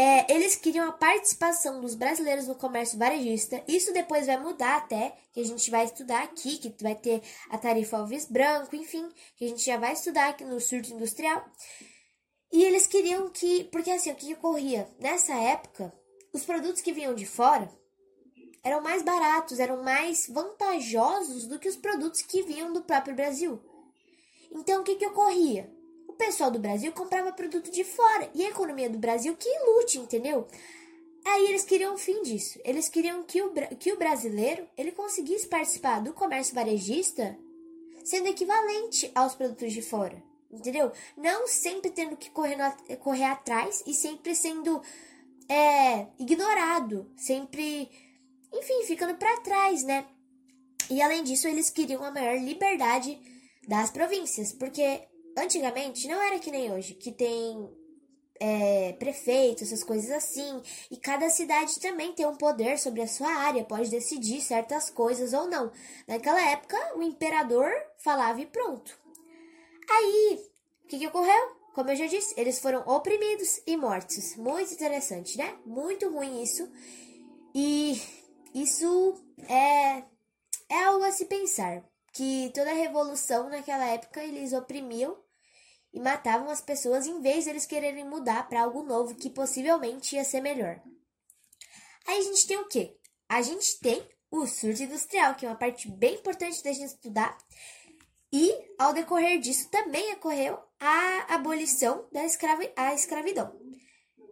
É, 0.00 0.32
eles 0.32 0.54
queriam 0.54 0.88
a 0.88 0.92
participação 0.92 1.80
dos 1.80 1.96
brasileiros 1.96 2.46
no 2.46 2.54
comércio 2.54 2.96
varejista. 2.96 3.60
Isso 3.66 3.92
depois 3.92 4.28
vai 4.28 4.38
mudar 4.38 4.76
até, 4.76 5.12
que 5.32 5.40
a 5.40 5.44
gente 5.44 5.68
vai 5.72 5.86
estudar 5.86 6.22
aqui, 6.22 6.56
que 6.56 6.72
vai 6.80 6.94
ter 6.94 7.20
a 7.50 7.58
tarifa 7.58 7.96
Alves 7.96 8.24
Branco, 8.24 8.76
enfim, 8.76 9.08
que 9.36 9.44
a 9.44 9.48
gente 9.48 9.66
já 9.66 9.76
vai 9.76 9.94
estudar 9.94 10.28
aqui 10.28 10.44
no 10.44 10.60
surto 10.60 10.92
industrial. 10.92 11.44
E 12.52 12.62
eles 12.62 12.86
queriam 12.86 13.28
que, 13.28 13.64
porque 13.72 13.90
assim, 13.90 14.12
o 14.12 14.14
que 14.14 14.34
ocorria? 14.34 14.88
Nessa 15.00 15.34
época, 15.34 15.92
os 16.32 16.44
produtos 16.44 16.80
que 16.80 16.92
vinham 16.92 17.12
de 17.12 17.26
fora 17.26 17.68
eram 18.62 18.80
mais 18.80 19.02
baratos, 19.02 19.58
eram 19.58 19.82
mais 19.82 20.28
vantajosos 20.28 21.48
do 21.48 21.58
que 21.58 21.68
os 21.68 21.76
produtos 21.76 22.22
que 22.22 22.42
vinham 22.42 22.72
do 22.72 22.82
próprio 22.82 23.16
Brasil. 23.16 23.60
Então, 24.52 24.80
o 24.80 24.84
que, 24.84 24.94
que 24.94 25.06
ocorria? 25.08 25.76
Pessoal 26.18 26.50
do 26.50 26.58
Brasil 26.58 26.92
comprava 26.92 27.32
produto 27.32 27.70
de 27.70 27.84
fora 27.84 28.28
e 28.34 28.44
a 28.44 28.50
economia 28.50 28.90
do 28.90 28.98
Brasil 28.98 29.34
que 29.36 29.48
lute, 29.66 29.98
entendeu? 29.98 30.46
Aí 31.24 31.46
eles 31.46 31.64
queriam 31.64 31.94
o 31.94 31.98
fim 31.98 32.22
disso. 32.22 32.58
Eles 32.64 32.88
queriam 32.88 33.22
que 33.22 33.40
o, 33.40 33.52
que 33.78 33.92
o 33.92 33.98
brasileiro 33.98 34.68
ele 34.76 34.92
conseguisse 34.92 35.46
participar 35.46 36.00
do 36.00 36.12
comércio 36.12 36.54
varejista 36.54 37.38
sendo 38.04 38.28
equivalente 38.28 39.10
aos 39.14 39.34
produtos 39.34 39.72
de 39.72 39.82
fora. 39.82 40.22
Entendeu? 40.50 40.90
Não 41.16 41.46
sempre 41.46 41.90
tendo 41.90 42.16
que 42.16 42.30
correr, 42.30 42.56
no, 42.56 42.96
correr 42.96 43.24
atrás 43.24 43.82
e 43.86 43.92
sempre 43.92 44.34
sendo 44.34 44.82
é, 45.46 46.06
ignorado, 46.18 47.10
sempre, 47.16 47.90
enfim, 48.52 48.84
ficando 48.86 49.14
para 49.16 49.40
trás, 49.40 49.82
né? 49.82 50.06
E 50.90 51.02
além 51.02 51.22
disso, 51.22 51.46
eles 51.46 51.68
queriam 51.68 52.02
a 52.02 52.10
maior 52.10 52.38
liberdade 52.38 53.20
das 53.66 53.90
províncias, 53.90 54.52
porque 54.52 55.02
antigamente 55.38 56.08
não 56.08 56.20
era 56.20 56.38
que 56.38 56.50
nem 56.50 56.72
hoje, 56.72 56.94
que 56.94 57.12
tem 57.12 57.68
é, 58.40 58.92
prefeito, 58.92 59.64
essas 59.64 59.82
coisas 59.82 60.10
assim, 60.10 60.62
e 60.90 60.96
cada 60.96 61.28
cidade 61.28 61.80
também 61.80 62.12
tem 62.12 62.26
um 62.26 62.36
poder 62.36 62.78
sobre 62.78 63.02
a 63.02 63.08
sua 63.08 63.28
área, 63.28 63.64
pode 63.64 63.90
decidir 63.90 64.40
certas 64.40 64.90
coisas 64.90 65.32
ou 65.32 65.48
não. 65.48 65.70
Naquela 66.06 66.40
época, 66.50 66.76
o 66.96 67.02
imperador 67.02 67.70
falava 67.98 68.40
e 68.40 68.46
pronto. 68.46 68.98
Aí, 69.90 70.40
o 70.84 70.88
que, 70.88 70.98
que 70.98 71.06
ocorreu? 71.06 71.58
Como 71.74 71.90
eu 71.90 71.96
já 71.96 72.06
disse, 72.06 72.34
eles 72.36 72.58
foram 72.58 72.80
oprimidos 72.86 73.60
e 73.66 73.76
mortos. 73.76 74.36
Muito 74.36 74.72
interessante, 74.72 75.38
né? 75.38 75.56
Muito 75.64 76.10
ruim 76.10 76.42
isso. 76.42 76.68
E 77.54 78.00
isso 78.54 79.14
é, 79.48 80.02
é 80.68 80.84
algo 80.84 81.04
a 81.04 81.12
se 81.12 81.26
pensar. 81.26 81.84
Que 82.12 82.50
toda 82.52 82.70
a 82.70 82.74
revolução 82.74 83.48
naquela 83.48 83.86
época 83.86 84.22
eles 84.24 84.52
oprimiam 84.52 85.16
e 85.92 86.00
matavam 86.00 86.50
as 86.50 86.60
pessoas 86.60 87.06
em 87.06 87.20
vez 87.20 87.44
de 87.44 87.50
eles 87.50 87.66
quererem 87.66 88.04
mudar 88.04 88.48
para 88.48 88.62
algo 88.62 88.82
novo 88.82 89.14
que 89.14 89.30
possivelmente 89.30 90.16
ia 90.16 90.24
ser 90.24 90.40
melhor. 90.40 90.80
Aí 92.06 92.18
a 92.18 92.22
gente 92.22 92.46
tem 92.46 92.58
o 92.58 92.68
quê? 92.68 92.96
A 93.28 93.42
gente 93.42 93.78
tem 93.80 94.06
o 94.30 94.46
surto 94.46 94.82
industrial, 94.82 95.34
que 95.34 95.46
é 95.46 95.48
uma 95.48 95.56
parte 95.56 95.90
bem 95.90 96.14
importante 96.14 96.62
da 96.62 96.72
gente 96.72 96.86
estudar. 96.86 97.36
E, 98.32 98.52
ao 98.78 98.92
decorrer 98.92 99.38
disso, 99.40 99.70
também 99.70 100.12
ocorreu 100.12 100.58
a 100.78 101.34
abolição 101.34 102.06
da 102.12 102.24
escravi 102.24 102.70
a 102.76 102.94
escravidão. 102.94 103.58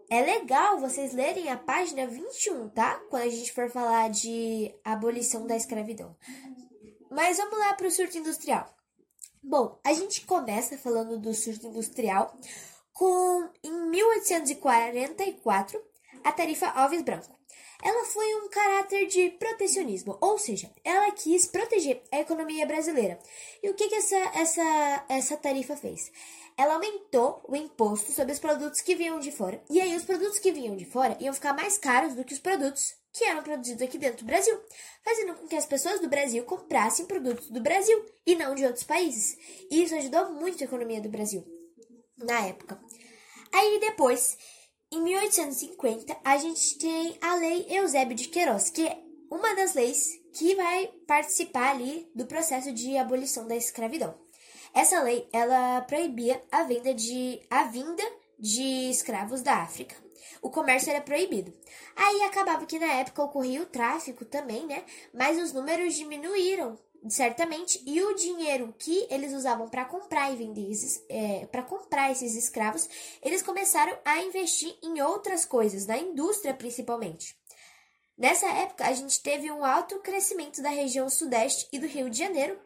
É 0.09 0.21
legal 0.21 0.79
vocês 0.79 1.13
lerem 1.13 1.51
a 1.51 1.57
página 1.57 2.07
21, 2.07 2.69
tá? 2.69 3.01
Quando 3.11 3.23
a 3.23 3.29
gente 3.29 3.53
for 3.53 3.71
falar 3.71 4.09
de 4.09 4.73
abolição 4.85 5.47
da 5.47 5.57
escravidão. 5.57 6.17
Mas 7.11 7.39
vamos 7.39 7.59
lá 7.59 7.75
para 7.75 7.89
o 7.89 7.91
surto 7.91 8.19
industrial. 8.19 8.76
Bom, 9.49 9.79
a 9.85 9.93
gente 9.93 10.23
começa 10.23 10.77
falando 10.77 11.21
do 11.21 11.33
surto 11.33 11.69
industrial 11.69 12.37
com, 12.93 13.49
em 13.63 13.71
1844, 13.91 15.81
a 16.25 16.33
tarifa 16.33 16.67
Alves 16.67 17.03
Branco. 17.03 17.33
Ela 17.81 18.07
foi 18.07 18.35
um 18.43 18.49
caráter 18.49 19.07
de 19.07 19.31
protecionismo, 19.39 20.19
ou 20.21 20.37
seja, 20.37 20.69
ela 20.83 21.13
quis 21.13 21.47
proteger 21.47 22.03
a 22.11 22.19
economia 22.19 22.67
brasileira. 22.67 23.21
E 23.63 23.71
o 23.71 23.75
que, 23.75 23.89
que 23.89 23.95
essa, 23.95 24.17
essa, 24.35 25.05
essa 25.09 25.37
tarifa 25.37 25.77
fez? 25.77 26.11
Ela 26.57 26.75
aumentou 26.75 27.41
o 27.47 27.55
imposto 27.55 28.11
sobre 28.11 28.33
os 28.33 28.41
produtos 28.41 28.81
que 28.81 28.97
vinham 28.97 29.21
de 29.21 29.31
fora. 29.31 29.63
E 29.71 29.81
aí, 29.81 29.95
os 29.95 30.03
produtos 30.03 30.41
que 30.41 30.51
vinham 30.51 30.75
de 30.75 30.87
fora 30.87 31.17
iam 31.21 31.33
ficar 31.33 31.53
mais 31.53 31.79
caros 31.79 32.15
do 32.15 32.25
que 32.25 32.35
os 32.35 32.41
produtos 32.41 32.97
que 33.17 33.25
eram 33.25 33.43
produzidos 33.43 33.83
aqui 33.83 33.97
dentro 33.97 34.19
do 34.19 34.27
Brasil, 34.27 34.61
fazendo 35.03 35.35
com 35.35 35.47
que 35.49 35.57
as 35.57 35.65
pessoas 35.65 36.01
do 36.01 36.09
Brasil 36.09 36.45
comprassem 36.45 37.07
produtos 37.07 37.49
do 37.49 37.61
Brasil 37.61 38.05
e 38.27 38.35
não 38.35 38.55
de 38.55 38.65
outros 38.65 38.85
países. 38.85 39.37
E 39.71 39.83
isso 39.83 39.95
ajudou 39.95 40.33
muito 40.33 40.63
a 40.63 40.67
economia 40.67 41.01
do 41.01 41.09
Brasil 41.09 41.43
na 42.19 42.47
época. 42.47 42.79
Aí 43.53 43.81
depois, 43.81 44.37
em 44.93 45.01
1850, 45.01 46.17
a 46.23 46.37
gente 46.37 46.79
tem 46.79 47.17
a 47.23 47.37
Lei 47.37 47.67
Eusébio 47.71 48.15
de 48.15 48.29
Queiroz, 48.29 48.69
que 48.69 48.87
é 48.87 48.99
uma 49.31 49.55
das 49.55 49.75
leis 49.75 50.21
que 50.35 50.55
vai 50.55 50.89
participar 51.07 51.71
ali 51.71 52.11
do 52.15 52.27
processo 52.27 52.71
de 52.71 52.99
abolição 52.99 53.47
da 53.47 53.57
escravidão. 53.57 54.15
Essa 54.75 55.03
lei, 55.03 55.27
ela 55.33 55.81
proibia 55.83 56.43
a 56.53 56.65
venda 56.65 56.93
de 56.93 57.41
a 57.49 57.65
vinda 57.65 58.03
de 58.39 58.91
escravos 58.91 59.41
da 59.41 59.55
África 59.63 60.06
o 60.43 60.51
comércio 60.51 60.91
era 60.91 61.01
proibido. 61.01 61.53
Aí 61.95 62.23
acabava 62.23 62.67
que 62.67 62.79
na 62.79 62.93
época 62.95 63.23
ocorria 63.23 63.63
o 63.63 63.67
tráfico 63.67 64.25
também, 64.25 64.67
né? 64.67 64.85
Mas 65.13 65.39
os 65.39 65.53
números 65.53 65.95
diminuíram 65.95 66.79
certamente 67.09 67.83
e 67.87 68.03
o 68.03 68.15
dinheiro 68.15 68.75
que 68.79 69.07
eles 69.11 69.33
usavam 69.33 69.69
para 69.69 69.85
comprar 69.85 70.33
e 70.33 70.37
vender 70.37 70.71
esses, 70.71 71.05
é, 71.09 71.47
para 71.47 71.63
comprar 71.63 72.11
esses 72.11 72.35
escravos, 72.35 72.89
eles 73.23 73.43
começaram 73.43 73.97
a 74.05 74.23
investir 74.23 74.77
em 74.83 75.01
outras 75.01 75.45
coisas, 75.45 75.87
na 75.87 75.99
indústria 75.99 76.55
principalmente. 76.55 77.37
Nessa 78.17 78.47
época, 78.47 78.87
a 78.87 78.93
gente 78.95 79.23
teve 79.23 79.51
um 79.51 79.63
alto 79.65 79.99
crescimento 79.99 80.63
da 80.63 80.71
região 80.71 81.09
sudeste 81.09 81.69
e 81.71 81.79
do 81.79 81.87
Rio 81.87 82.09
de 82.09 82.19
Janeiro, 82.19 82.59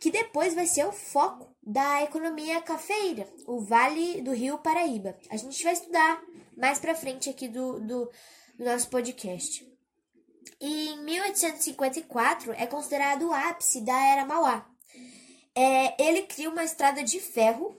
que 0.00 0.10
depois 0.10 0.52
vai 0.52 0.66
ser 0.66 0.84
o 0.84 0.92
foco 0.92 1.55
da 1.66 2.00
economia 2.04 2.62
cafeira, 2.62 3.28
o 3.44 3.60
Vale 3.60 4.22
do 4.22 4.32
Rio 4.32 4.56
Paraíba. 4.58 5.18
A 5.28 5.36
gente 5.36 5.64
vai 5.64 5.72
estudar 5.72 6.22
mais 6.56 6.78
para 6.78 6.94
frente 6.94 7.28
aqui 7.28 7.48
do, 7.48 7.80
do, 7.80 8.10
do 8.56 8.64
nosso 8.64 8.88
podcast. 8.88 9.66
E 10.60 10.90
em 10.90 11.04
1854 11.04 12.52
é 12.52 12.66
considerado 12.66 13.26
o 13.26 13.32
ápice 13.32 13.80
da 13.80 14.00
Era 14.00 14.24
Mauá. 14.24 14.64
É, 15.56 16.00
ele 16.00 16.22
cria 16.22 16.48
uma 16.48 16.62
estrada 16.62 17.02
de 17.02 17.18
ferro 17.18 17.76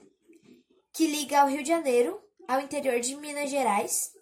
que 0.92 1.06
liga 1.06 1.40
ao 1.40 1.48
Rio 1.48 1.62
de 1.62 1.68
Janeiro 1.68 2.20
ao 2.46 2.60
interior 2.60 3.00
de 3.00 3.16
Minas 3.16 3.48
Gerais 3.48 4.12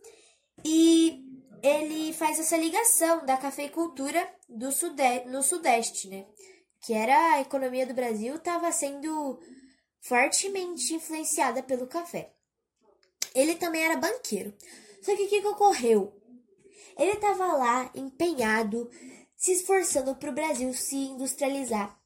e 0.64 1.24
ele 1.62 2.12
faz 2.12 2.38
essa 2.38 2.56
ligação 2.56 3.26
da 3.26 3.36
cafeicultura 3.36 4.28
do 4.48 4.70
sudeste, 4.70 5.28
no 5.28 5.42
sudeste, 5.42 6.08
né? 6.08 6.24
Que 6.80 6.92
era 6.92 7.34
a 7.34 7.40
economia 7.40 7.86
do 7.86 7.94
Brasil 7.94 8.36
estava 8.36 8.70
sendo 8.70 9.40
fortemente 10.08 10.94
influenciada 10.94 11.62
pelo 11.62 11.86
café. 11.86 12.32
Ele 13.34 13.56
também 13.56 13.82
era 13.82 13.96
banqueiro. 13.96 14.54
Só 15.02 15.14
que 15.16 15.24
o 15.24 15.28
que, 15.28 15.40
que 15.40 15.46
ocorreu? 15.48 16.12
Ele 16.96 17.12
estava 17.12 17.52
lá 17.52 17.90
empenhado, 17.94 18.88
se 19.36 19.52
esforçando 19.52 20.14
para 20.14 20.30
o 20.30 20.34
Brasil 20.34 20.72
se 20.72 20.96
industrializar. 20.96 22.00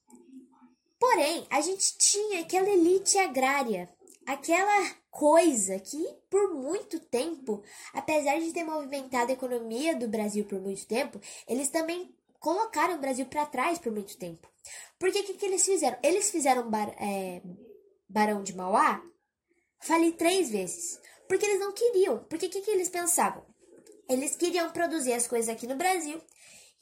Porém, 0.99 1.47
a 1.51 1.61
gente 1.61 1.97
tinha 1.99 2.41
aquela 2.41 2.69
elite 2.69 3.17
agrária, 3.19 3.89
aquela 4.27 4.91
coisa 5.11 5.79
que, 5.79 6.05
por 6.29 6.55
muito 6.55 6.99
tempo, 7.01 7.63
apesar 7.93 8.39
de 8.41 8.53
ter 8.53 8.65
movimentado 8.65 9.31
a 9.31 9.35
economia 9.35 9.95
do 9.95 10.09
Brasil 10.09 10.45
por 10.45 10.61
muito 10.61 10.87
tempo, 10.87 11.21
eles 11.47 11.69
também 11.69 12.15
colocaram 12.39 12.97
o 12.97 13.01
Brasil 13.01 13.27
para 13.27 13.47
trás 13.47 13.79
por 13.79 13.93
muito 13.93 14.17
tempo. 14.17 14.49
Porque 14.99 15.21
o 15.21 15.25
que, 15.25 15.35
que 15.35 15.47
eles 15.47 15.65
fizeram? 15.65 15.99
Eles 16.03 16.31
fizeram 16.31 16.69
é, 16.99 17.41
Barão 18.11 18.43
de 18.43 18.55
Mauá? 18.57 19.01
Falei 19.81 20.11
três 20.13 20.51
vezes. 20.51 21.01
Porque 21.29 21.47
eles 21.47 21.61
não 21.61 21.73
queriam. 21.73 22.19
Porque 22.25 22.47
o 22.47 22.51
que, 22.51 22.61
que 22.61 22.71
eles 22.71 22.89
pensavam? 22.89 23.47
Eles 24.09 24.35
queriam 24.35 24.71
produzir 24.73 25.13
as 25.13 25.29
coisas 25.29 25.49
aqui 25.49 25.65
no 25.67 25.77
Brasil 25.77 26.21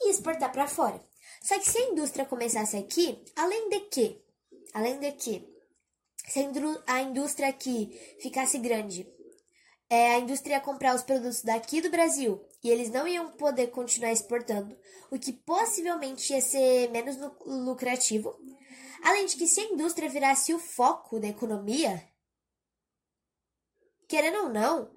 e 0.00 0.11
exportar 0.11 0.50
para 0.50 0.66
fora. 0.66 1.04
Só 1.42 1.58
que 1.58 1.68
se 1.70 1.76
a 1.76 1.90
indústria 1.90 2.25
começasse 2.25 2.76
aqui, 2.78 3.23
além 3.37 3.68
de 3.68 3.80
que, 3.80 4.23
além 4.73 4.99
de 4.99 5.12
que, 5.12 5.47
se 6.26 6.40
a 6.87 7.02
indústria 7.02 7.49
aqui 7.49 8.16
ficasse 8.20 8.58
grande, 8.58 9.06
é, 9.90 10.14
a 10.14 10.18
indústria 10.18 10.54
ia 10.54 10.61
comprar 10.61 10.94
os 10.94 11.02
produtos 11.02 11.42
daqui 11.42 11.82
do 11.82 11.90
Brasil 11.90 12.42
e 12.64 12.70
eles 12.70 12.90
não 12.90 13.06
iam 13.06 13.32
poder 13.32 13.68
continuar 13.68 14.12
exportando, 14.12 14.76
o 15.11 15.18
que 15.18 15.32
possivelmente 15.32 16.32
ia 16.32 16.40
ser 16.40 16.90
menos 16.90 17.16
lucrativo. 17.44 18.35
Além 19.02 19.26
de 19.26 19.37
que, 19.37 19.47
se 19.47 19.61
a 19.61 19.64
indústria 19.64 20.09
virasse 20.09 20.52
o 20.52 20.59
foco 20.59 21.19
da 21.21 21.28
economia, 21.28 22.02
querendo 24.07 24.45
ou 24.45 24.49
não, 24.49 24.90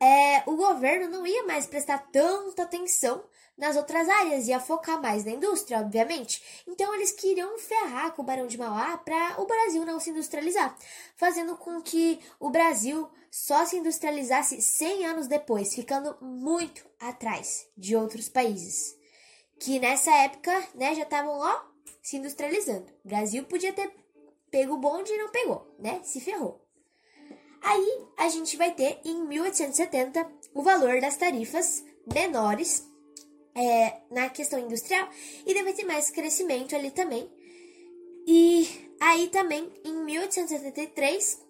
é, 0.00 0.42
o 0.46 0.56
governo 0.56 1.08
não 1.08 1.26
ia 1.26 1.44
mais 1.44 1.66
prestar 1.66 1.98
tanta 2.10 2.62
atenção 2.62 3.24
nas 3.56 3.76
outras 3.76 4.08
áreas, 4.08 4.48
ia 4.48 4.58
focar 4.58 5.00
mais 5.00 5.24
na 5.24 5.32
indústria, 5.32 5.78
obviamente. 5.80 6.42
Então 6.66 6.94
eles 6.94 7.12
queriam 7.12 7.58
ferrar 7.58 8.12
com 8.12 8.22
o 8.22 8.24
Barão 8.24 8.46
de 8.46 8.58
Mauá 8.58 8.96
para 8.98 9.40
o 9.40 9.46
Brasil 9.46 9.84
não 9.84 10.00
se 10.00 10.10
industrializar, 10.10 10.76
fazendo 11.16 11.56
com 11.56 11.80
que 11.80 12.18
o 12.40 12.50
Brasil 12.50 13.08
só 13.30 13.64
se 13.64 13.76
industrializasse 13.76 14.60
100 14.60 15.06
anos 15.06 15.26
depois, 15.26 15.74
ficando 15.74 16.16
muito 16.20 16.84
atrás 16.98 17.66
de 17.76 17.94
outros 17.94 18.28
países 18.28 19.00
que 19.62 19.78
nessa 19.78 20.10
época, 20.10 20.52
né, 20.74 20.92
já 20.94 21.04
estavam 21.04 21.38
ó 21.38 21.71
se 22.02 22.16
industrializando. 22.16 22.86
O 23.04 23.08
Brasil 23.08 23.44
podia 23.44 23.72
ter 23.72 23.90
pego 24.50 24.74
o 24.74 24.78
bonde 24.78 25.12
e 25.12 25.18
não 25.18 25.30
pegou, 25.30 25.66
né? 25.78 26.00
Se 26.04 26.20
ferrou. 26.20 26.60
Aí 27.62 28.04
a 28.18 28.28
gente 28.28 28.56
vai 28.56 28.72
ter 28.72 29.00
em 29.04 29.26
1870 29.26 30.26
o 30.52 30.62
valor 30.62 31.00
das 31.00 31.16
tarifas 31.16 31.84
menores 32.12 32.86
é, 33.54 34.00
na 34.10 34.28
questão 34.28 34.58
industrial 34.58 35.08
e 35.46 35.54
deve 35.54 35.72
ter 35.72 35.84
mais 35.84 36.10
crescimento 36.10 36.74
ali 36.74 36.90
também. 36.90 37.30
E 38.26 38.90
aí 39.00 39.28
também 39.28 39.72
em 39.84 40.04
1873 40.04 41.40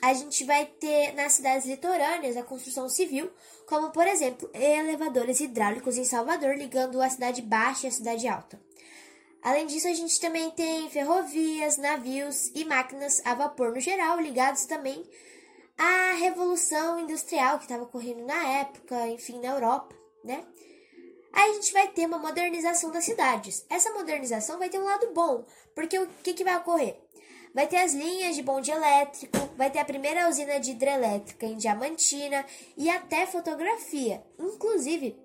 a 0.00 0.14
gente 0.14 0.44
vai 0.44 0.66
ter 0.66 1.12
nas 1.14 1.34
cidades 1.34 1.66
litorâneas 1.66 2.36
a 2.36 2.42
construção 2.42 2.88
civil, 2.88 3.30
como 3.66 3.90
por 3.90 4.06
exemplo 4.06 4.50
elevadores 4.54 5.40
hidráulicos 5.40 5.96
em 5.96 6.04
Salvador 6.04 6.56
ligando 6.56 7.00
a 7.00 7.10
cidade 7.10 7.42
baixa 7.42 7.86
e 7.86 7.88
a 7.88 7.92
cidade 7.92 8.26
alta. 8.26 8.60
Além 9.42 9.66
disso, 9.66 9.88
a 9.88 9.92
gente 9.92 10.20
também 10.20 10.50
tem 10.52 10.88
ferrovias, 10.88 11.76
navios 11.76 12.52
e 12.54 12.64
máquinas 12.64 13.20
a 13.24 13.34
vapor 13.34 13.72
no 13.72 13.80
geral, 13.80 14.20
ligados 14.20 14.66
também 14.66 15.04
à 15.76 16.12
revolução 16.12 17.00
industrial 17.00 17.58
que 17.58 17.64
estava 17.64 17.82
ocorrendo 17.82 18.24
na 18.24 18.48
época, 18.60 19.08
enfim, 19.08 19.40
na 19.40 19.48
Europa, 19.48 19.94
né? 20.22 20.44
Aí 21.32 21.50
a 21.50 21.54
gente 21.54 21.72
vai 21.72 21.88
ter 21.88 22.06
uma 22.06 22.18
modernização 22.18 22.90
das 22.90 23.04
cidades. 23.04 23.64
Essa 23.68 23.92
modernização 23.92 24.58
vai 24.58 24.68
ter 24.68 24.78
um 24.78 24.84
lado 24.84 25.12
bom, 25.12 25.44
porque 25.74 25.98
o 25.98 26.06
que, 26.22 26.34
que 26.34 26.44
vai 26.44 26.56
ocorrer? 26.58 26.96
Vai 27.54 27.66
ter 27.66 27.78
as 27.78 27.94
linhas 27.94 28.36
de 28.36 28.42
bonde 28.42 28.70
elétrico, 28.70 29.36
vai 29.56 29.70
ter 29.70 29.78
a 29.78 29.84
primeira 29.84 30.28
usina 30.28 30.60
de 30.60 30.70
hidrelétrica 30.70 31.46
em 31.46 31.56
Diamantina 31.56 32.46
e 32.76 32.88
até 32.88 33.26
fotografia. 33.26 34.22
Inclusive, 34.38 35.18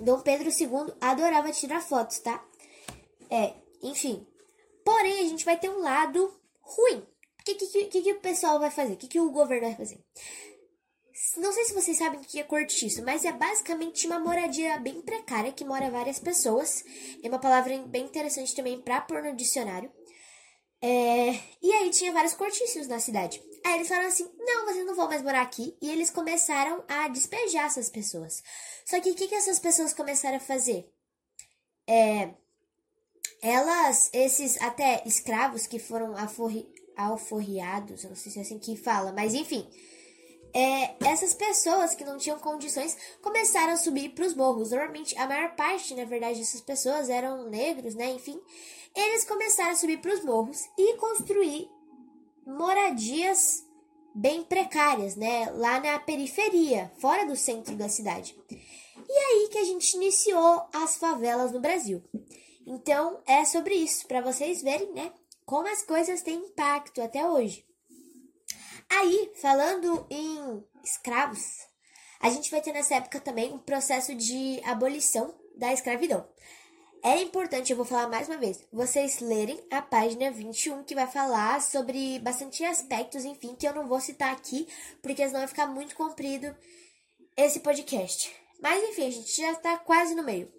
Dom 0.00 0.20
Pedro 0.20 0.48
II 0.48 0.94
adorava 1.00 1.50
tirar 1.50 1.82
fotos, 1.82 2.20
tá? 2.20 2.42
É, 3.30 3.54
enfim. 3.82 4.26
Porém, 4.84 5.20
a 5.20 5.28
gente 5.28 5.44
vai 5.44 5.58
ter 5.58 5.68
um 5.68 5.80
lado 5.80 6.34
ruim. 6.60 7.06
O 7.40 7.44
que, 7.44 7.54
que, 7.54 7.84
que, 7.86 8.02
que 8.02 8.12
o 8.12 8.20
pessoal 8.20 8.58
vai 8.58 8.70
fazer? 8.70 8.94
O 8.94 8.96
que, 8.96 9.08
que 9.08 9.20
o 9.20 9.30
governo 9.30 9.66
vai 9.66 9.76
fazer? 9.76 10.04
Não 11.36 11.52
sei 11.52 11.64
se 11.64 11.74
vocês 11.74 11.96
sabem 11.96 12.20
o 12.20 12.24
que 12.24 12.40
é 12.40 12.44
cortiço, 12.44 13.02
mas 13.04 13.24
é 13.24 13.32
basicamente 13.32 14.06
uma 14.06 14.18
moradia 14.18 14.78
bem 14.78 15.00
precária 15.02 15.52
que 15.52 15.64
mora 15.64 15.90
várias 15.90 16.18
pessoas. 16.18 16.84
É 17.22 17.28
uma 17.28 17.38
palavra 17.38 17.76
bem 17.86 18.04
interessante 18.04 18.54
também 18.54 18.80
para 18.80 19.00
pôr 19.00 19.22
no 19.22 19.36
dicionário. 19.36 19.90
É... 20.80 21.30
E 21.60 21.72
aí 21.72 21.90
tinha 21.90 22.12
vários 22.12 22.34
cortícios 22.34 22.86
na 22.86 23.00
cidade. 23.00 23.42
Aí 23.64 23.74
eles 23.74 23.88
falaram 23.88 24.08
assim: 24.08 24.30
não, 24.38 24.64
vocês 24.64 24.86
não 24.86 24.94
vão 24.94 25.08
mais 25.08 25.22
morar 25.22 25.42
aqui. 25.42 25.76
E 25.82 25.90
eles 25.90 26.10
começaram 26.10 26.84
a 26.88 27.08
despejar 27.08 27.66
essas 27.66 27.88
pessoas. 27.88 28.42
Só 28.84 29.00
que 29.00 29.10
o 29.10 29.14
que, 29.14 29.28
que 29.28 29.34
essas 29.34 29.58
pessoas 29.58 29.92
começaram 29.92 30.36
a 30.36 30.40
fazer? 30.40 30.88
É, 31.86 32.30
elas, 33.42 34.10
esses 34.12 34.60
até 34.60 35.02
escravos 35.06 35.66
que 35.66 35.78
foram 35.78 36.16
aforri, 36.16 36.66
alforriados, 36.96 38.02
eu 38.02 38.10
não 38.10 38.16
sei 38.16 38.32
se 38.32 38.38
é 38.38 38.42
assim 38.42 38.58
que 38.58 38.76
fala, 38.76 39.12
mas 39.12 39.34
enfim. 39.34 39.66
É, 40.54 40.96
essas 41.06 41.34
pessoas 41.34 41.94
que 41.94 42.04
não 42.04 42.16
tinham 42.16 42.38
condições 42.38 42.96
começaram 43.20 43.74
a 43.74 43.76
subir 43.76 44.10
para 44.10 44.24
os 44.24 44.34
morros. 44.34 44.70
Normalmente, 44.70 45.16
a 45.18 45.26
maior 45.26 45.54
parte, 45.54 45.94
na 45.94 46.04
verdade, 46.04 46.38
dessas 46.40 46.62
pessoas 46.62 47.10
eram 47.10 47.48
negros, 47.50 47.94
né? 47.94 48.10
Enfim, 48.12 48.40
eles 48.94 49.24
começaram 49.24 49.72
a 49.72 49.76
subir 49.76 50.00
para 50.00 50.14
os 50.14 50.24
morros 50.24 50.66
e 50.76 50.96
construir 50.96 51.68
moradias 52.46 53.62
bem 54.14 54.42
precárias, 54.42 55.14
né? 55.16 55.50
Lá 55.50 55.78
na 55.80 55.98
periferia, 55.98 56.90
fora 56.98 57.26
do 57.26 57.36
centro 57.36 57.76
da 57.76 57.88
cidade. 57.88 58.34
E 59.08 59.12
aí 59.12 59.48
que 59.50 59.58
a 59.58 59.64
gente 59.64 59.94
iniciou 59.94 60.66
as 60.72 60.96
favelas 60.96 61.52
no 61.52 61.60
Brasil. 61.60 62.02
Então, 62.70 63.22
é 63.26 63.46
sobre 63.46 63.74
isso, 63.74 64.06
para 64.06 64.20
vocês 64.20 64.60
verem, 64.60 64.92
né? 64.92 65.10
Como 65.46 65.66
as 65.66 65.82
coisas 65.82 66.20
têm 66.20 66.36
impacto 66.36 67.00
até 67.00 67.26
hoje. 67.26 67.64
Aí, 68.90 69.32
falando 69.40 70.06
em 70.10 70.62
escravos, 70.84 71.46
a 72.20 72.28
gente 72.28 72.50
vai 72.50 72.60
ter 72.60 72.74
nessa 72.74 72.96
época 72.96 73.20
também 73.20 73.54
um 73.54 73.58
processo 73.58 74.14
de 74.14 74.60
abolição 74.64 75.34
da 75.56 75.72
escravidão. 75.72 76.28
É 77.02 77.22
importante, 77.22 77.70
eu 77.70 77.76
vou 77.76 77.86
falar 77.86 78.06
mais 78.06 78.28
uma 78.28 78.36
vez, 78.36 78.62
vocês 78.70 79.20
lerem 79.20 79.58
a 79.70 79.80
página 79.80 80.30
21, 80.30 80.84
que 80.84 80.94
vai 80.94 81.06
falar 81.06 81.62
sobre 81.62 82.18
bastante 82.18 82.62
aspectos, 82.64 83.24
enfim, 83.24 83.54
que 83.54 83.66
eu 83.66 83.74
não 83.74 83.86
vou 83.86 83.98
citar 83.98 84.30
aqui, 84.30 84.68
porque 85.00 85.26
senão 85.26 85.40
vai 85.40 85.48
ficar 85.48 85.68
muito 85.68 85.96
comprido 85.96 86.54
esse 87.34 87.60
podcast. 87.60 88.30
Mas 88.60 88.82
enfim, 88.90 89.06
a 89.06 89.10
gente 89.10 89.34
já 89.34 89.54
tá 89.54 89.78
quase 89.78 90.14
no 90.14 90.22
meio. 90.22 90.57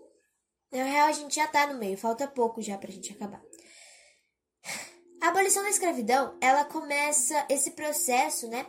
Na 0.71 0.83
real, 0.83 1.07
a 1.07 1.11
gente 1.11 1.35
já 1.35 1.47
tá 1.47 1.65
no 1.67 1.79
meio, 1.79 1.97
falta 1.97 2.27
pouco 2.27 2.61
já 2.61 2.77
pra 2.77 2.91
gente 2.91 3.11
acabar. 3.11 3.41
A 5.21 5.29
abolição 5.29 5.63
da 5.63 5.69
escravidão, 5.69 6.37
ela 6.39 6.63
começa, 6.63 7.45
esse 7.49 7.71
processo, 7.71 8.47
né? 8.47 8.65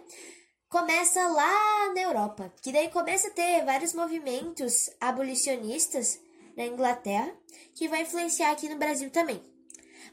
Começa 0.68 1.26
lá 1.28 1.92
na 1.94 2.00
Europa, 2.00 2.52
que 2.62 2.72
daí 2.72 2.90
começa 2.90 3.28
a 3.28 3.32
ter 3.32 3.64
vários 3.64 3.92
movimentos 3.92 4.88
abolicionistas 5.00 6.18
na 6.56 6.64
Inglaterra, 6.64 7.32
que 7.74 7.88
vai 7.88 8.02
influenciar 8.02 8.50
aqui 8.50 8.68
no 8.68 8.78
Brasil 8.78 9.10
também. 9.10 9.42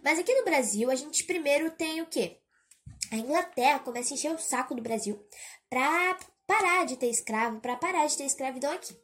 Mas 0.04 0.20
aqui 0.20 0.34
no 0.36 0.44
Brasil, 0.44 0.92
a 0.92 0.96
gente 0.96 1.24
primeiro 1.24 1.72
tem 1.72 2.02
o 2.02 2.08
quê? 2.08 2.40
A 3.12 3.16
Inglaterra 3.16 3.80
começa 3.80 4.14
a 4.14 4.16
encher 4.16 4.32
o 4.34 4.38
saco 4.38 4.76
do 4.76 4.82
Brasil 4.82 5.20
pra 5.70 6.18
parar 6.46 6.86
de 6.86 6.98
ter 6.98 7.10
escravo, 7.10 7.60
para 7.62 7.76
parar 7.78 8.06
de 8.08 8.18
ter 8.18 8.26
escravidão 8.26 8.72
aqui. 8.72 8.96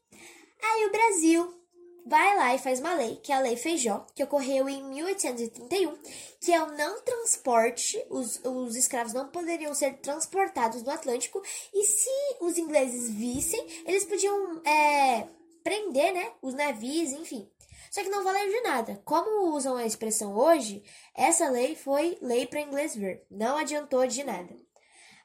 Aí 0.61 0.85
o 0.85 0.91
Brasil 0.91 1.62
vai 2.05 2.35
lá 2.35 2.55
e 2.55 2.59
faz 2.59 2.79
uma 2.79 2.93
lei, 2.93 3.17
que 3.17 3.31
é 3.31 3.35
a 3.35 3.39
Lei 3.39 3.55
Feijó, 3.55 4.05
que 4.13 4.23
ocorreu 4.23 4.67
em 4.67 4.83
1831, 4.83 5.97
que 6.39 6.51
é 6.51 6.61
o 6.61 6.71
não 6.77 7.01
transporte, 7.01 8.03
os, 8.09 8.39
os 8.43 8.75
escravos 8.75 9.13
não 9.13 9.29
poderiam 9.29 9.73
ser 9.73 9.97
transportados 9.97 10.83
no 10.83 10.91
Atlântico, 10.91 11.41
e 11.73 11.85
se 11.85 12.09
os 12.41 12.57
ingleses 12.57 13.09
vissem, 13.09 13.65
eles 13.85 14.05
podiam 14.05 14.61
é, 14.65 15.27
prender, 15.63 16.13
né, 16.13 16.31
os 16.41 16.53
navios, 16.53 17.11
enfim. 17.11 17.49
Só 17.89 18.01
que 18.01 18.09
não 18.09 18.23
valeu 18.23 18.49
de 18.49 18.61
nada. 18.61 19.01
Como 19.05 19.53
usam 19.55 19.75
a 19.75 19.85
expressão 19.85 20.35
hoje, 20.35 20.83
essa 21.15 21.49
lei 21.49 21.75
foi 21.75 22.17
lei 22.21 22.47
para 22.47 22.61
inglês 22.61 22.95
ver, 22.95 23.25
não 23.29 23.57
adiantou 23.57 24.05
de 24.07 24.23
nada. 24.23 24.55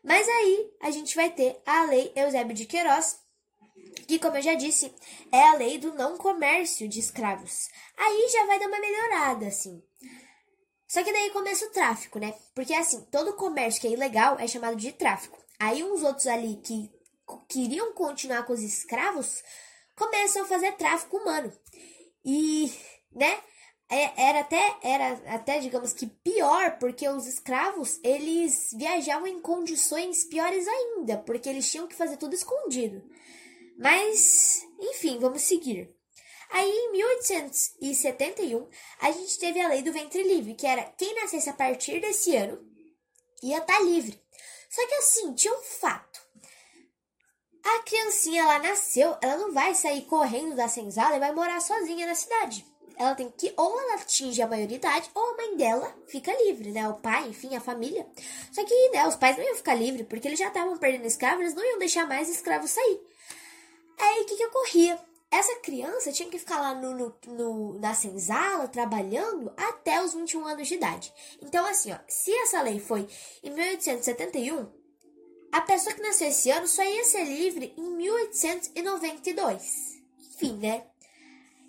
Mas 0.03 0.29
aí 0.29 0.71
a 0.81 0.91
gente 0.91 1.17
vai 1.17 1.31
ter 1.31 1.61
a 1.67 1.85
Lei 1.85 2.13
Eusébio 2.15 2.55
de 2.55 2.67
Queiroz, 2.67 3.19
que, 4.07 4.19
como 4.19 4.37
eu 4.37 4.43
já 4.43 4.55
disse, 4.55 4.95
é 5.33 5.43
a 5.49 5.55
lei 5.55 5.79
do 5.79 5.95
não 5.95 6.17
comércio 6.17 6.89
de 6.89 7.01
escravos. 7.01 7.69
Aí 7.97 8.29
já 8.33 8.47
vai 8.47 8.59
dar 8.59 8.69
uma 8.69 8.81
melhorada, 8.81 9.47
assim. 9.47 9.83
Só 10.87 11.03
que 11.05 11.13
daí 11.13 11.31
começa 11.31 11.67
o 11.67 11.71
tráfico, 11.71 12.19
né? 12.19 12.35
Porque, 12.55 12.73
assim, 12.73 13.03
todo 13.11 13.35
comércio 13.35 13.81
que 13.81 13.87
é 13.87 13.93
ilegal 13.93 14.39
é 14.39 14.47
chamado 14.47 14.77
de 14.77 14.93
tráfico. 14.93 15.39
Aí 15.59 15.85
uns 15.85 16.03
outros 16.03 16.27
ali 16.27 16.57
que 16.57 16.91
queriam 17.49 17.93
continuar 17.93 18.45
com 18.45 18.53
os 18.53 18.63
escravos 18.63 19.43
começam 19.95 20.43
a 20.43 20.47
fazer 20.47 20.73
tráfico 20.73 21.19
humano. 21.19 21.53
E, 22.25 22.73
né? 23.13 23.39
É, 23.91 24.29
era 24.29 24.41
até, 24.41 24.77
era 24.83 25.13
até, 25.35 25.61
digamos 25.61 25.95
que 25.95 26.07
pior, 26.07 26.79
porque 26.79 27.09
os 27.09 27.27
escravos, 27.27 27.99
eles 28.05 28.69
viajavam 28.75 29.27
em 29.27 29.41
condições 29.41 30.25
piores 30.25 30.67
ainda, 30.69 31.17
porque 31.17 31.49
eles 31.49 31.71
tinham 31.71 31.87
que 31.87 31.97
fazer 31.97 32.19
tudo 32.19 32.35
escondido. 32.35 33.03
Mas, 33.79 34.67
enfim, 34.81 35.21
vamos 35.21 35.43
seguir. 35.43 35.95
Aí, 36.51 36.69
em 36.69 36.93
1871, 36.93 38.69
a 39.01 39.13
gente 39.13 39.39
teve 39.39 39.61
a 39.61 39.69
lei 39.69 39.83
do 39.83 39.93
ventre 39.93 40.23
livre, 40.23 40.55
que 40.55 40.67
era 40.67 40.83
quem 40.99 41.15
nascesse 41.15 41.49
a 41.49 41.53
partir 41.53 42.01
desse 42.01 42.35
ano 42.35 42.59
ia 43.41 43.59
estar 43.59 43.79
tá 43.79 43.81
livre. 43.81 44.21
Só 44.69 44.85
que 44.87 44.95
assim, 44.95 45.33
tinha 45.35 45.55
um 45.55 45.63
fato. 45.63 46.21
A 47.65 47.83
criancinha 47.83 48.47
lá 48.47 48.59
nasceu, 48.59 49.17
ela 49.23 49.37
não 49.37 49.53
vai 49.53 49.75
sair 49.75 50.03
correndo 50.03 50.57
da 50.57 50.69
senzala 50.69 51.17
e 51.17 51.21
vai 51.21 51.33
morar 51.33 51.61
sozinha 51.61 52.07
na 52.07 52.15
cidade. 52.15 52.67
Ela 52.97 53.15
tem 53.15 53.31
que, 53.31 53.53
ou 53.57 53.79
ela 53.79 53.95
atinge 53.95 54.43
a 54.43 54.47
maioridade, 54.49 55.09
ou 55.15 55.23
a 55.23 55.37
mãe 55.37 55.57
dela 55.57 55.95
fica 56.09 56.33
livre, 56.43 56.73
né? 56.73 56.89
O 56.89 56.95
pai, 56.95 57.29
enfim, 57.29 57.55
a 57.55 57.61
família. 57.61 58.05
Só 58.51 58.65
que, 58.65 58.91
né, 58.91 59.07
os 59.07 59.15
pais 59.15 59.37
não 59.37 59.45
iam 59.45 59.55
ficar 59.55 59.75
livres, 59.77 60.07
porque 60.09 60.27
eles 60.27 60.39
já 60.39 60.49
estavam 60.49 60.77
perdendo 60.79 61.07
escravos, 61.07 61.43
eles 61.43 61.55
não 61.55 61.65
iam 61.65 61.79
deixar 61.79 62.09
mais 62.09 62.29
escravos 62.29 62.73
sair. 62.73 63.01
Aí 63.99 64.23
o 64.23 64.27
que, 64.27 64.37
que 64.37 64.47
ocorria? 64.47 64.99
Essa 65.31 65.57
criança 65.57 66.11
tinha 66.11 66.31
que 66.31 66.39
ficar 66.39 66.59
lá 66.61 66.75
no, 66.75 66.95
no, 66.95 67.15
no, 67.27 67.79
na 67.79 67.93
senzala 67.95 68.67
trabalhando 68.67 69.53
até 69.57 70.03
os 70.03 70.15
21 70.15 70.47
anos 70.47 70.67
de 70.67 70.75
idade. 70.75 71.13
Então, 71.43 71.67
assim, 71.67 71.93
ó, 71.93 71.99
se 72.09 72.33
essa 72.33 72.63
lei 72.63 72.81
foi 72.81 73.07
em 73.43 73.51
1871, 73.51 74.67
a 75.53 75.61
pessoa 75.61 75.95
que 75.95 76.01
nasceu 76.03 76.29
esse 76.29 76.51
ano 76.51 76.67
só 76.67 76.83
ia 76.83 77.05
ser 77.05 77.25
livre 77.25 77.75
em 77.77 77.91
1892. 77.91 79.99
Enfim, 80.35 80.57
né? 80.57 80.87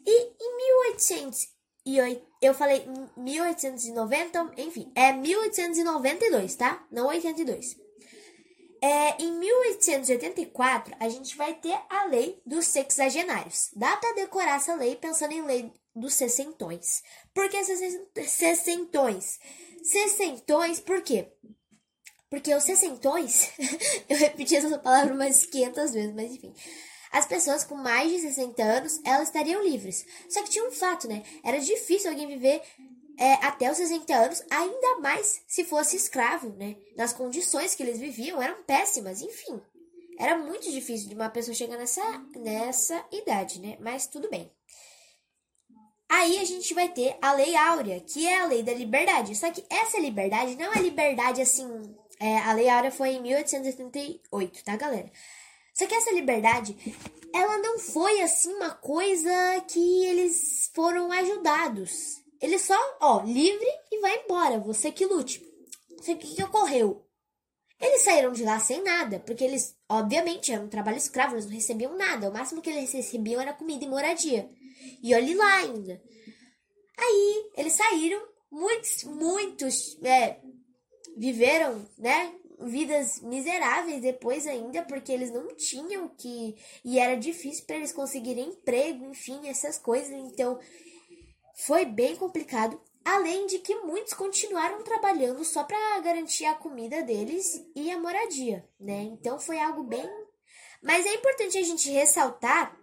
E 0.06 0.34
em 0.40 0.58
1808, 0.86 2.26
eu 2.42 2.54
falei 2.54 2.86
1890, 3.18 4.54
enfim, 4.58 4.90
é 4.96 5.12
1892, 5.12 6.56
tá? 6.56 6.82
Não 6.90 7.08
82. 7.08 7.76
É, 8.82 9.22
em 9.22 9.32
1884, 9.40 10.96
a 11.00 11.10
gente 11.10 11.36
vai 11.36 11.54
ter 11.54 11.78
a 11.90 12.06
lei 12.06 12.42
dos 12.46 12.66
sexagenários. 12.66 13.70
Dá 13.76 13.98
para 13.98 14.16
decorar 14.16 14.56
essa 14.56 14.74
lei 14.76 14.96
pensando 14.96 15.34
em 15.34 15.42
lei 15.42 15.72
dos 15.96 16.14
sessentões. 16.14 17.04
Por 17.34 17.50
que 17.50 17.62
sessentões? 18.26 19.40
Sessentões, 19.84 20.80
por 20.80 21.02
quê? 21.02 21.28
Porque 22.30 22.54
os 22.54 22.64
sessentões, 22.64 23.52
eu 24.08 24.18
repeti 24.18 24.56
essa 24.56 24.78
palavra 24.78 25.14
umas 25.14 25.46
500 25.46 25.92
vezes, 25.92 26.16
mas 26.16 26.32
enfim. 26.32 26.54
As 27.12 27.26
pessoas 27.26 27.64
com 27.64 27.76
mais 27.76 28.12
de 28.12 28.20
60 28.20 28.62
anos, 28.62 29.02
elas 29.04 29.30
estariam 29.30 29.64
livres. 29.64 30.06
Só 30.30 30.44
que 30.44 30.52
tinha 30.52 30.68
um 30.68 30.72
fato, 30.72 31.08
né? 31.08 31.24
Era 31.44 31.60
difícil 31.60 32.12
alguém 32.12 32.28
viver 32.28 32.62
é, 33.20 33.34
até 33.46 33.70
os 33.70 33.76
60 33.76 34.16
anos, 34.16 34.42
ainda 34.50 35.00
mais 35.00 35.42
se 35.46 35.66
fosse 35.66 35.98
escravo, 35.98 36.56
né? 36.56 36.78
Nas 36.96 37.12
condições 37.12 37.76
que 37.76 37.84
eles 37.84 38.00
viviam 38.00 38.42
eram 38.42 38.64
péssimas, 38.64 39.22
enfim. 39.22 39.62
Era 40.18 40.38
muito 40.38 40.72
difícil 40.72 41.10
de 41.10 41.16
uma 41.16 41.30
pessoa 41.30 41.54
chegar 41.54 41.78
nessa, 41.78 42.02
nessa 42.38 43.06
idade, 43.12 43.60
né? 43.60 43.78
Mas 43.82 44.08
tudo 44.08 44.30
bem. 44.30 44.50
Aí 46.08 46.40
a 46.40 46.46
gente 46.46 46.74
vai 46.74 46.88
ter 46.88 47.18
a 47.22 47.34
Lei 47.34 47.56
Áurea, 47.58 48.00
que 48.00 48.26
é 48.26 48.40
a 48.40 48.46
lei 48.46 48.64
da 48.64 48.74
liberdade. 48.74 49.36
Só 49.36 49.52
que 49.52 49.66
essa 49.70 50.00
liberdade 50.00 50.56
não 50.56 50.74
é 50.74 50.82
liberdade 50.82 51.42
assim. 51.42 51.94
É, 52.22 52.38
a 52.38 52.54
Lei 52.54 52.70
Áurea 52.70 52.92
foi 52.92 53.10
em 53.10 53.22
1878, 53.22 54.64
tá, 54.64 54.78
galera? 54.78 55.12
Só 55.74 55.86
que 55.86 55.96
essa 55.96 56.12
liberdade, 56.12 56.76
ela 57.34 57.58
não 57.60 57.80
foi 57.80 58.22
assim 58.22 58.54
uma 58.54 58.72
coisa 58.72 59.32
que 59.68 60.06
eles 60.06 60.72
foram 60.74 61.12
ajudados. 61.12 62.19
Eles 62.42 62.62
só, 62.62 62.98
ó, 63.02 63.22
livre 63.24 63.68
e 63.92 64.00
vai 64.00 64.24
embora, 64.24 64.60
você 64.60 64.92
que 64.92 65.06
lute. 65.06 65.40
Que 66.04 66.14
o 66.14 66.18
que 66.18 66.44
ocorreu? 66.44 67.06
Eles 67.80 68.04
saíram 68.04 68.32
de 68.32 68.44
lá 68.44 68.60
sem 68.60 68.84
nada, 68.84 69.20
porque 69.20 69.44
eles, 69.44 69.76
obviamente, 69.88 70.52
eram 70.52 70.66
um 70.66 70.70
trabalho 70.70 70.98
escravo, 70.98 71.36
eles 71.36 71.46
não 71.46 71.54
recebiam 71.54 71.98
nada. 71.98 72.30
O 72.30 72.34
máximo 72.34 72.62
que 72.62 72.70
eles 72.70 72.92
recebiam 72.92 73.42
era 73.42 73.54
comida 73.54 73.86
e 73.86 73.88
moradia. 73.88 74.50
E 75.02 75.16
olhe 75.16 75.34
lá 75.34 75.56
ainda. 75.58 76.02
Aí, 76.98 77.50
eles 77.56 77.74
saíram, 77.74 78.22
muitos, 78.52 79.04
muitos 79.06 79.98
é, 80.04 80.40
viveram, 81.16 81.86
né, 81.98 82.34
vidas 82.62 83.22
miseráveis 83.22 84.02
depois 84.02 84.46
ainda, 84.46 84.84
porque 84.84 85.12
eles 85.12 85.32
não 85.32 85.56
tinham 85.56 86.10
que. 86.10 86.58
E 86.84 87.00
era 87.00 87.16
difícil 87.16 87.66
para 87.66 87.78
eles 87.78 87.94
conseguirem 87.94 88.50
emprego, 88.50 89.06
enfim, 89.06 89.48
essas 89.48 89.78
coisas. 89.78 90.12
Então, 90.12 90.60
foi 91.66 91.86
bem 91.86 92.16
complicado. 92.16 92.80
Além 93.04 93.48
de 93.48 93.60
que 93.60 93.76
muitos 93.76 94.14
continuaram 94.14 94.84
trabalhando 94.84 95.44
só 95.44 95.64
para 95.64 96.00
garantir 96.00 96.46
a 96.46 96.54
comida 96.54 97.02
deles 97.02 97.66
e 97.76 97.90
a 97.90 98.00
moradia, 98.00 98.68
né? 98.80 99.02
Então 99.04 99.40
foi 99.40 99.60
algo 99.60 99.84
bem. 99.84 100.08
Mas 100.82 101.06
é 101.06 101.14
importante 101.16 101.58
a 101.58 101.64
gente 101.64 101.90
ressaltar 101.90 102.78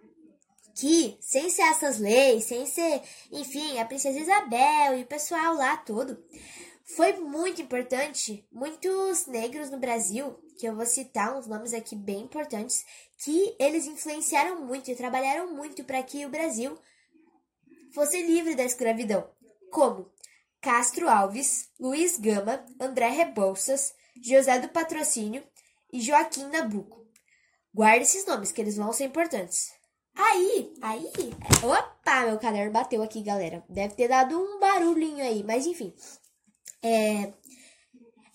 que, 0.75 1.17
sem 1.19 1.49
ser 1.49 1.63
essas 1.63 1.97
leis, 1.97 2.43
sem 2.43 2.65
ser, 2.65 3.01
enfim, 3.31 3.79
a 3.79 3.85
Princesa 3.85 4.19
Isabel 4.19 4.99
e 4.99 5.03
o 5.03 5.07
pessoal 5.07 5.55
lá 5.55 5.77
todo, 5.77 6.23
foi 6.95 7.13
muito 7.13 7.61
importante. 7.61 8.45
Muitos 8.51 9.25
negros 9.25 9.71
no 9.71 9.79
Brasil, 9.79 10.37
que 10.57 10.67
eu 10.67 10.75
vou 10.75 10.85
citar 10.85 11.35
uns 11.35 11.47
nomes 11.47 11.73
aqui 11.73 11.95
bem 11.95 12.21
importantes, 12.21 12.85
que 13.17 13.55
eles 13.59 13.87
influenciaram 13.87 14.61
muito 14.61 14.91
e 14.91 14.95
trabalharam 14.95 15.51
muito 15.53 15.83
para 15.83 16.03
que 16.03 16.25
o 16.25 16.29
Brasil 16.29 16.77
fosse 17.93 18.21
livre 18.23 18.55
da 18.55 18.63
escravidão 18.63 19.29
como 19.71 20.11
Castro 20.61 21.09
Alves, 21.09 21.69
Luiz 21.79 22.17
Gama, 22.17 22.65
André 22.79 23.09
Rebouças, 23.09 23.93
José 24.21 24.59
do 24.59 24.69
Patrocínio 24.69 25.43
e 25.91 26.01
Joaquim 26.01 26.47
Nabuco. 26.47 27.05
Guarde 27.73 28.03
esses 28.03 28.25
nomes, 28.25 28.51
que 28.51 28.59
eles 28.59 28.75
vão 28.75 28.91
ser 28.91 29.05
importantes. 29.05 29.71
Aí, 30.15 30.73
aí, 30.81 31.11
opa, 31.63 32.25
meu 32.25 32.39
caderno 32.39 32.71
bateu 32.71 33.03
aqui, 33.03 33.21
galera. 33.21 33.63
Deve 33.69 33.93
ter 33.93 34.07
dado 34.07 34.35
um 34.35 34.59
barulhinho 34.59 35.23
aí, 35.23 35.43
mas 35.43 35.67
enfim. 35.67 35.93
É, 36.81 37.33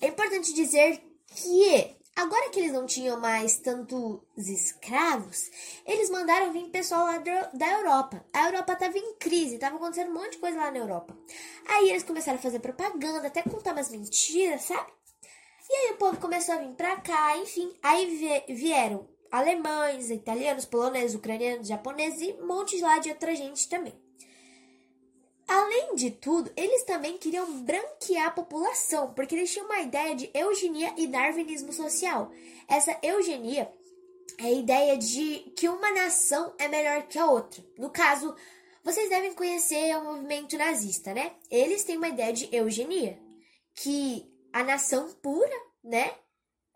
é 0.00 0.06
importante 0.06 0.54
dizer 0.54 1.02
que 1.26 1.96
Agora 2.14 2.50
que 2.50 2.60
eles 2.60 2.72
não 2.72 2.84
tinham 2.84 3.18
mais 3.18 3.56
tantos 3.56 4.20
escravos, 4.36 5.50
eles 5.86 6.10
mandaram 6.10 6.52
vir 6.52 6.68
pessoal 6.68 7.06
lá 7.06 7.18
da 7.54 7.72
Europa. 7.72 8.24
A 8.34 8.46
Europa 8.46 8.74
estava 8.74 8.98
em 8.98 9.14
crise, 9.14 9.54
estava 9.54 9.76
acontecendo 9.76 10.10
um 10.10 10.14
monte 10.14 10.32
de 10.32 10.38
coisa 10.38 10.58
lá 10.58 10.70
na 10.70 10.78
Europa. 10.78 11.16
Aí 11.66 11.88
eles 11.90 12.02
começaram 12.02 12.38
a 12.38 12.42
fazer 12.42 12.58
propaganda, 12.58 13.28
até 13.28 13.42
contar 13.42 13.72
umas 13.72 13.90
mentiras, 13.90 14.62
sabe? 14.62 14.92
E 15.70 15.74
aí 15.74 15.92
o 15.92 15.96
povo 15.96 16.18
começou 16.18 16.54
a 16.54 16.58
vir 16.58 16.74
pra 16.74 16.96
cá, 17.00 17.38
enfim. 17.38 17.72
Aí 17.82 18.44
vieram 18.46 19.08
alemães, 19.30 20.10
italianos, 20.10 20.66
poloneses, 20.66 21.14
ucranianos, 21.14 21.66
japoneses 21.66 22.20
e 22.20 22.32
um 22.32 22.46
monte 22.46 22.78
lá 22.82 22.98
de 22.98 23.08
outra 23.08 23.34
gente 23.34 23.66
também. 23.70 23.94
Além 25.52 25.94
de 25.96 26.10
tudo, 26.10 26.50
eles 26.56 26.82
também 26.84 27.18
queriam 27.18 27.60
branquear 27.60 28.28
a 28.28 28.30
população, 28.30 29.12
porque 29.12 29.34
eles 29.34 29.52
tinham 29.52 29.66
uma 29.66 29.80
ideia 29.80 30.14
de 30.14 30.30
eugenia 30.32 30.94
e 30.96 31.06
darwinismo 31.06 31.74
social. 31.74 32.32
Essa 32.66 32.98
eugenia 33.02 33.70
é 34.38 34.44
a 34.44 34.50
ideia 34.50 34.96
de 34.96 35.52
que 35.54 35.68
uma 35.68 35.92
nação 35.92 36.54
é 36.58 36.68
melhor 36.68 37.02
que 37.02 37.18
a 37.18 37.26
outra. 37.26 37.62
No 37.76 37.90
caso, 37.90 38.34
vocês 38.82 39.10
devem 39.10 39.34
conhecer 39.34 39.94
o 39.98 40.04
movimento 40.04 40.56
nazista, 40.56 41.12
né? 41.12 41.34
Eles 41.50 41.84
têm 41.84 41.98
uma 41.98 42.08
ideia 42.08 42.32
de 42.32 42.48
eugenia, 42.50 43.20
que 43.74 44.26
a 44.54 44.64
nação 44.64 45.12
pura, 45.20 45.54
né? 45.84 46.14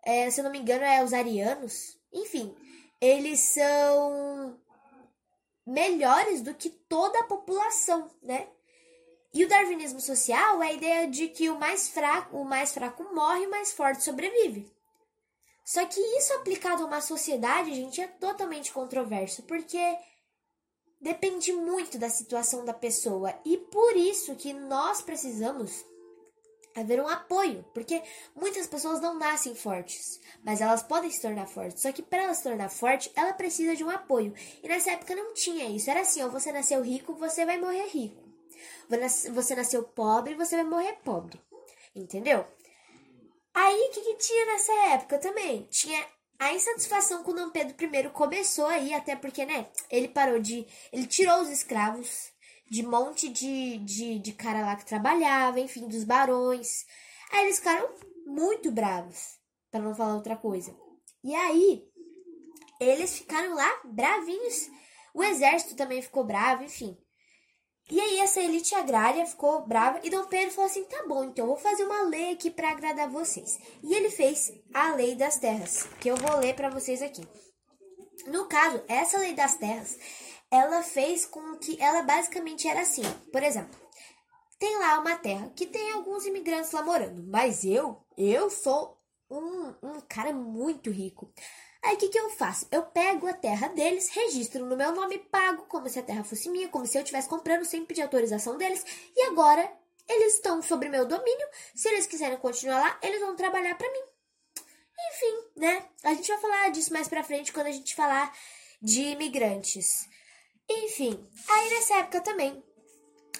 É, 0.05 0.29
se 0.29 0.39
eu 0.39 0.43
não 0.43 0.51
me 0.51 0.59
engano, 0.59 0.83
é 0.83 1.03
os 1.03 1.13
arianos. 1.13 1.97
Enfim, 2.13 2.55
eles 3.01 3.39
são 3.39 4.55
melhores 5.65 6.43
do 6.43 6.53
que 6.53 6.69
toda 6.69 7.21
a 7.21 7.23
população, 7.23 8.07
né? 8.21 8.47
E 9.37 9.45
o 9.45 9.47
darwinismo 9.47 10.01
social 10.01 10.63
é 10.63 10.69
a 10.69 10.73
ideia 10.73 11.07
de 11.07 11.27
que 11.27 11.47
o 11.47 11.59
mais 11.59 11.87
fraco, 11.89 12.37
o 12.37 12.43
mais 12.43 12.73
fraco 12.73 13.03
morre, 13.13 13.45
o 13.45 13.51
mais 13.51 13.71
forte 13.71 14.03
sobrevive. 14.03 14.67
Só 15.63 15.85
que 15.85 15.99
isso 15.99 16.33
aplicado 16.33 16.81
a 16.81 16.87
uma 16.87 17.01
sociedade, 17.01 17.71
gente, 17.71 18.01
é 18.01 18.07
totalmente 18.07 18.73
controverso, 18.73 19.43
porque 19.43 19.77
depende 20.99 21.53
muito 21.53 21.99
da 21.99 22.09
situação 22.09 22.65
da 22.65 22.73
pessoa 22.73 23.31
e 23.45 23.57
por 23.57 23.95
isso 23.95 24.35
que 24.35 24.53
nós 24.53 25.03
precisamos 25.03 25.85
haver 26.75 26.99
um 26.99 27.07
apoio, 27.07 27.63
porque 27.75 28.01
muitas 28.35 28.65
pessoas 28.65 28.99
não 28.99 29.13
nascem 29.13 29.53
fortes, 29.53 30.19
mas 30.43 30.61
elas 30.61 30.81
podem 30.81 31.11
se 31.11 31.21
tornar 31.21 31.45
fortes. 31.45 31.83
Só 31.83 31.91
que 31.91 32.01
para 32.01 32.23
ela 32.23 32.33
se 32.33 32.41
tornar 32.41 32.69
forte, 32.69 33.11
ela 33.15 33.33
precisa 33.33 33.75
de 33.75 33.83
um 33.83 33.91
apoio. 33.91 34.33
E 34.63 34.67
nessa 34.67 34.93
época 34.93 35.15
não 35.15 35.35
tinha 35.35 35.69
isso. 35.69 35.91
Era 35.91 36.01
assim, 36.01 36.23
ó, 36.23 36.27
você 36.27 36.51
nasceu 36.51 36.81
rico, 36.81 37.13
você 37.13 37.45
vai 37.45 37.59
morrer 37.59 37.85
rico. 37.89 38.26
Você 39.33 39.55
nasceu 39.55 39.83
pobre, 39.83 40.35
você 40.35 40.55
vai 40.55 40.65
morrer 40.65 40.93
pobre. 41.03 41.41
Entendeu? 41.95 42.45
Aí, 43.53 43.87
o 43.89 43.91
que, 43.91 44.01
que 44.01 44.15
tinha 44.15 44.45
nessa 44.45 44.73
época 44.93 45.17
também? 45.17 45.67
Tinha 45.71 46.05
a 46.39 46.53
insatisfação 46.53 47.23
com 47.23 47.33
Dom 47.33 47.49
Pedro 47.49 47.75
I 47.83 48.09
começou 48.09 48.67
aí, 48.67 48.93
até 48.93 49.15
porque, 49.15 49.45
né, 49.45 49.67
ele 49.89 50.07
parou 50.07 50.39
de. 50.39 50.67
Ele 50.91 51.07
tirou 51.07 51.41
os 51.41 51.49
escravos 51.49 52.31
de 52.69 52.83
monte 52.85 53.29
de, 53.29 53.77
de, 53.79 54.19
de 54.19 54.31
cara 54.33 54.61
lá 54.61 54.75
que 54.75 54.85
trabalhava, 54.85 55.59
enfim, 55.59 55.87
dos 55.87 56.03
barões. 56.03 56.85
Aí 57.31 57.45
eles 57.45 57.57
ficaram 57.57 57.89
muito 58.25 58.71
bravos, 58.71 59.39
para 59.71 59.81
não 59.81 59.95
falar 59.95 60.15
outra 60.15 60.37
coisa. 60.37 60.75
E 61.23 61.33
aí, 61.33 61.83
eles 62.79 63.17
ficaram 63.17 63.55
lá 63.55 63.81
bravinhos. 63.85 64.69
O 65.13 65.23
exército 65.23 65.75
também 65.75 66.01
ficou 66.01 66.23
bravo, 66.23 66.63
enfim. 66.63 66.95
E 67.89 67.99
aí 68.01 68.19
essa 68.19 68.41
elite 68.41 68.75
agrária 68.75 69.25
ficou 69.25 69.65
brava 69.65 69.99
e 70.03 70.09
Dom 70.09 70.25
Pedro 70.25 70.53
falou 70.53 70.69
assim: 70.69 70.83
"Tá 70.83 71.05
bom, 71.07 71.23
então 71.23 71.45
eu 71.45 71.49
vou 71.49 71.57
fazer 71.57 71.83
uma 71.85 72.01
lei 72.03 72.33
aqui 72.33 72.51
para 72.51 72.71
agradar 72.71 73.09
vocês". 73.09 73.59
E 73.81 73.93
ele 73.93 74.09
fez 74.09 74.51
a 74.73 74.93
Lei 74.93 75.15
das 75.15 75.37
Terras, 75.37 75.87
que 75.99 76.09
eu 76.09 76.17
vou 76.17 76.37
ler 76.37 76.53
para 76.53 76.69
vocês 76.69 77.01
aqui. 77.01 77.25
No 78.25 78.45
caso, 78.45 78.83
essa 78.87 79.17
Lei 79.19 79.33
das 79.33 79.55
Terras, 79.55 79.97
ela 80.51 80.83
fez 80.83 81.25
com 81.25 81.57
que 81.57 81.81
ela 81.81 82.01
basicamente 82.01 82.67
era 82.67 82.81
assim. 82.81 83.03
Por 83.31 83.41
exemplo, 83.41 83.79
tem 84.59 84.77
lá 84.79 84.99
uma 84.99 85.15
terra 85.15 85.51
que 85.55 85.65
tem 85.65 85.93
alguns 85.93 86.25
imigrantes 86.25 86.71
lá 86.71 86.81
morando, 86.81 87.23
mas 87.27 87.63
eu, 87.63 88.03
eu 88.17 88.49
sou 88.49 88.97
um, 89.29 89.73
um 89.83 90.01
cara 90.07 90.33
muito 90.33 90.89
rico. 90.89 91.31
Aí 91.87 91.95
o 91.95 91.97
que, 91.97 92.09
que 92.09 92.19
eu 92.19 92.29
faço? 92.29 92.67
Eu 92.69 92.83
pego 92.83 93.27
a 93.27 93.33
terra 93.33 93.69
deles, 93.69 94.09
registro 94.09 94.65
no 94.65 94.75
meu 94.75 94.91
nome, 94.91 95.19
pago 95.19 95.63
como 95.69 95.87
se 95.87 95.97
a 95.97 96.03
terra 96.03 96.21
fosse 96.21 96.49
minha, 96.49 96.67
como 96.67 96.85
se 96.85 96.97
eu 96.97 97.01
estivesse 97.01 97.29
comprando 97.29 97.63
sem 97.63 97.85
pedir 97.85 98.01
autorização 98.01 98.57
deles, 98.57 98.85
e 99.15 99.21
agora 99.27 99.71
eles 100.05 100.33
estão 100.33 100.61
sobre 100.61 100.89
meu 100.89 101.05
domínio. 101.05 101.47
Se 101.73 101.87
eles 101.87 102.05
quiserem 102.05 102.37
continuar 102.39 102.81
lá, 102.81 102.99
eles 103.01 103.21
vão 103.21 103.37
trabalhar 103.37 103.73
para 103.75 103.89
mim. 103.89 104.01
Enfim, 105.13 105.49
né? 105.55 105.85
A 106.03 106.13
gente 106.13 106.27
vai 106.27 106.37
falar 106.39 106.69
disso 106.71 106.91
mais 106.91 107.07
pra 107.07 107.23
frente 107.23 107.53
quando 107.53 107.67
a 107.67 107.71
gente 107.71 107.95
falar 107.95 108.37
de 108.81 109.03
imigrantes. 109.03 110.09
Enfim, 110.69 111.17
aí 111.47 111.69
nessa 111.69 111.99
época 111.99 112.19
também, 112.19 112.61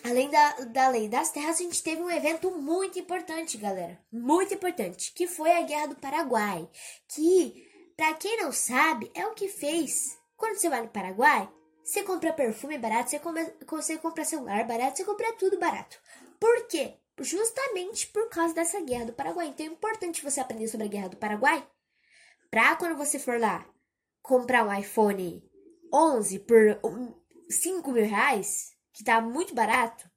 além 0.05 0.29
da, 0.29 0.51
da 0.62 0.88
lei 0.88 1.10
das 1.10 1.31
terras, 1.31 1.57
a 1.60 1.63
gente 1.63 1.83
teve 1.83 2.01
um 2.01 2.10
evento 2.10 2.49
muito 2.51 2.97
importante, 2.97 3.57
galera. 3.57 3.99
Muito 4.10 4.53
importante, 4.53 5.12
que 5.12 5.27
foi 5.27 5.51
a 5.51 5.63
Guerra 5.63 5.88
do 5.88 5.95
Paraguai. 5.97 6.65
Que 7.10 7.66
Pra 7.97 8.13
quem 8.13 8.38
não 8.38 8.51
sabe, 8.51 9.12
é 9.15 9.25
o 9.25 9.33
que 9.33 9.49
fez. 9.49 10.19
Quando 10.36 10.55
você 10.55 10.69
vai 10.69 10.83
no 10.83 10.88
Paraguai, 10.88 11.49
você 11.83 12.03
compra 12.03 12.31
perfume 12.31 12.77
barato, 12.77 13.10
você, 13.10 13.17
come, 13.17 13.43
você 13.67 13.97
compra 13.97 14.23
celular 14.23 14.63
barato, 14.67 14.97
você 14.97 15.03
compra 15.03 15.33
tudo 15.33 15.57
barato. 15.57 15.99
Por 16.39 16.67
quê? 16.67 16.93
Justamente 17.19 18.05
por 18.07 18.29
causa 18.29 18.53
dessa 18.53 18.79
guerra 18.81 19.05
do 19.05 19.13
Paraguai. 19.13 19.47
Então 19.47 19.65
é 19.65 19.69
importante 19.69 20.23
você 20.23 20.39
aprender 20.39 20.67
sobre 20.67 20.86
a 20.86 20.89
guerra 20.89 21.10
do 21.10 21.17
Paraguai. 21.17 21.67
Pra 22.51 22.75
quando 22.75 22.95
você 22.95 23.17
for 23.17 23.39
lá 23.39 23.67
comprar 24.21 24.63
um 24.63 24.79
iPhone 24.79 25.43
11 25.91 26.39
por 26.39 26.79
5 27.49 27.91
mil 27.91 28.05
reais, 28.05 28.75
que 28.93 29.03
tá 29.03 29.19
muito 29.19 29.55
barato, 29.55 30.07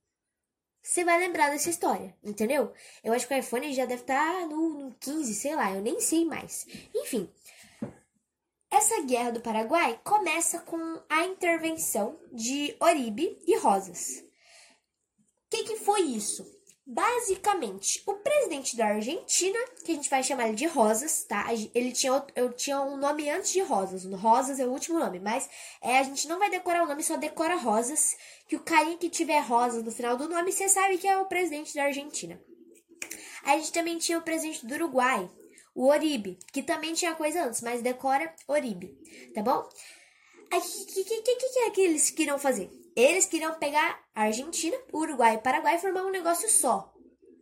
você 0.82 1.02
vai 1.02 1.18
lembrar 1.18 1.50
dessa 1.50 1.70
história, 1.70 2.14
entendeu? 2.22 2.72
Eu 3.02 3.12
acho 3.14 3.26
que 3.26 3.32
o 3.32 3.38
iPhone 3.38 3.72
já 3.72 3.86
deve 3.86 4.02
estar 4.02 4.32
tá 4.32 4.46
no, 4.46 4.68
no 4.86 4.94
15, 4.96 5.34
sei 5.34 5.54
lá, 5.54 5.72
eu 5.72 5.80
nem 5.80 6.00
sei 6.00 6.24
mais. 6.24 6.66
Enfim, 6.94 7.30
essa 8.70 9.02
guerra 9.02 9.32
do 9.32 9.40
Paraguai 9.40 10.00
começa 10.04 10.60
com 10.60 11.02
a 11.08 11.24
intervenção 11.24 12.18
de 12.32 12.76
Oribe 12.80 13.36
e 13.46 13.56
Rosas. 13.58 14.24
que 15.50 15.76
foi 15.76 16.02
isso? 16.02 16.46
Basicamente, 16.86 18.02
o 18.06 18.14
presidente 18.14 18.76
da 18.76 18.86
Argentina, 18.86 19.58
que 19.84 19.92
a 19.92 19.94
gente 19.94 20.10
vai 20.10 20.22
chamar 20.22 20.48
ele 20.48 20.56
de 20.56 20.66
Rosas, 20.66 21.24
tá? 21.24 21.46
Ele 21.72 21.92
tinha, 21.92 22.24
eu 22.34 22.52
tinha 22.52 22.80
um 22.80 22.96
nome 22.96 23.30
antes 23.30 23.52
de 23.52 23.60
Rosas. 23.60 24.04
Rosas 24.04 24.58
é 24.58 24.66
o 24.66 24.72
último 24.72 24.98
nome, 24.98 25.20
mas 25.20 25.48
é, 25.80 25.98
a 25.98 26.02
gente 26.02 26.26
não 26.26 26.38
vai 26.38 26.50
decorar 26.50 26.82
o 26.82 26.88
nome, 26.88 27.02
só 27.04 27.16
decora 27.16 27.54
Rosas. 27.54 28.16
Que 28.48 28.56
o 28.56 28.60
carinha 28.60 28.98
que 28.98 29.08
tiver 29.08 29.38
Rosas 29.40 29.84
no 29.84 29.92
final 29.92 30.16
do 30.16 30.28
nome, 30.28 30.50
você 30.50 30.68
sabe 30.68 30.98
que 30.98 31.06
é 31.06 31.16
o 31.16 31.26
presidente 31.26 31.74
da 31.74 31.84
Argentina. 31.84 32.40
A 33.44 33.56
gente 33.56 33.72
também 33.72 33.98
tinha 33.98 34.18
o 34.18 34.22
presidente 34.22 34.66
do 34.66 34.74
Uruguai, 34.74 35.30
o 35.74 35.88
Oribe, 35.88 36.38
que 36.52 36.62
também 36.62 36.94
tinha 36.94 37.14
coisa 37.14 37.44
antes, 37.44 37.60
mas 37.60 37.82
decora 37.82 38.34
Oribe, 38.48 38.98
tá 39.34 39.42
bom? 39.42 39.68
O 40.52 40.60
que, 40.60 41.04
que, 41.04 41.22
que, 41.22 41.36
que 41.36 41.58
é 41.60 41.70
que 41.70 41.80
eles 41.80 42.10
queriam 42.10 42.38
fazer? 42.38 42.70
Eles 42.96 43.26
queriam 43.26 43.54
pegar 43.54 44.00
a 44.14 44.22
Argentina, 44.22 44.76
Uruguai 44.92 45.36
e 45.36 45.38
Paraguai 45.38 45.76
e 45.76 45.78
formar 45.78 46.04
um 46.04 46.10
negócio 46.10 46.48
só. 46.48 46.92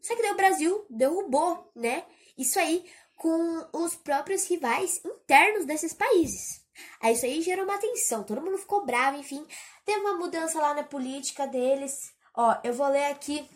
Só 0.03 0.15
que 0.15 0.23
daí 0.23 0.33
o 0.33 0.37
Brasil 0.37 0.87
derrubou, 0.91 1.73
né? 1.75 2.05
Isso 2.37 2.59
aí 2.59 2.85
com 3.17 3.67
os 3.73 3.97
próprios 3.97 4.47
rivais 4.47 5.01
internos 5.05 5.65
desses 5.65 5.93
países. 5.93 6.65
Aí 7.01 7.15
isso 7.15 7.25
aí 7.25 7.43
gerou 7.43 7.65
uma 7.65 7.79
tensão, 7.79 8.23
todo 8.23 8.41
mundo 8.41 8.59
ficou 8.59 8.87
bravo, 8.87 9.19
enfim. 9.19 9.45
Teve 9.85 10.01
uma 10.01 10.15
mudança 10.15 10.61
lá 10.61 10.75
na 10.75 10.85
política 10.85 11.47
deles. 11.47 12.13
Ó, 12.35 12.57
eu 12.63 12.73
vou 12.73 12.89
ler 12.89 13.07
aqui 13.07 13.49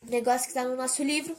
o 0.00 0.10
negócio 0.10 0.42
que 0.42 0.56
está 0.56 0.64
no 0.64 0.76
nosso 0.76 1.02
livro. 1.02 1.36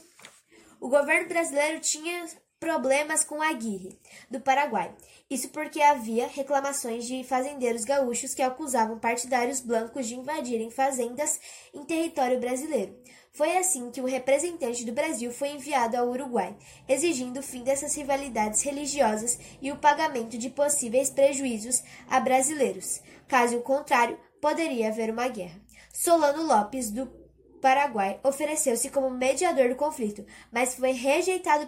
O 0.80 0.88
governo 0.88 1.28
brasileiro 1.28 1.80
tinha 1.80 2.26
problemas 2.64 3.22
com 3.22 3.42
a 3.42 3.50
Aguirre, 3.50 3.98
do 4.30 4.40
Paraguai. 4.40 4.90
Isso 5.28 5.50
porque 5.50 5.82
havia 5.82 6.26
reclamações 6.26 7.06
de 7.06 7.22
fazendeiros 7.22 7.84
gaúchos 7.84 8.32
que 8.32 8.40
acusavam 8.40 8.98
partidários 8.98 9.60
blancos 9.60 10.06
de 10.06 10.14
invadirem 10.14 10.70
fazendas 10.70 11.38
em 11.74 11.84
território 11.84 12.40
brasileiro. 12.40 12.98
Foi 13.32 13.58
assim 13.58 13.90
que 13.90 14.00
um 14.00 14.06
representante 14.06 14.82
do 14.82 14.92
Brasil 14.92 15.30
foi 15.30 15.50
enviado 15.50 15.98
ao 15.98 16.08
Uruguai, 16.08 16.56
exigindo 16.88 17.40
o 17.40 17.42
fim 17.42 17.62
dessas 17.62 17.94
rivalidades 17.94 18.62
religiosas 18.62 19.38
e 19.60 19.70
o 19.70 19.76
pagamento 19.76 20.38
de 20.38 20.48
possíveis 20.48 21.10
prejuízos 21.10 21.82
a 22.08 22.18
brasileiros. 22.18 23.02
Caso 23.28 23.60
contrário, 23.60 24.18
poderia 24.40 24.88
haver 24.88 25.10
uma 25.10 25.28
guerra. 25.28 25.60
Solano 25.92 26.46
Lopes, 26.46 26.90
do 26.90 27.23
Paraguai, 27.64 28.20
ofereceu-se 28.22 28.90
como 28.90 29.08
mediador 29.08 29.70
do 29.70 29.74
conflito, 29.74 30.22
mas 30.52 30.74
foi 30.74 30.90
rejeitado 30.90 31.66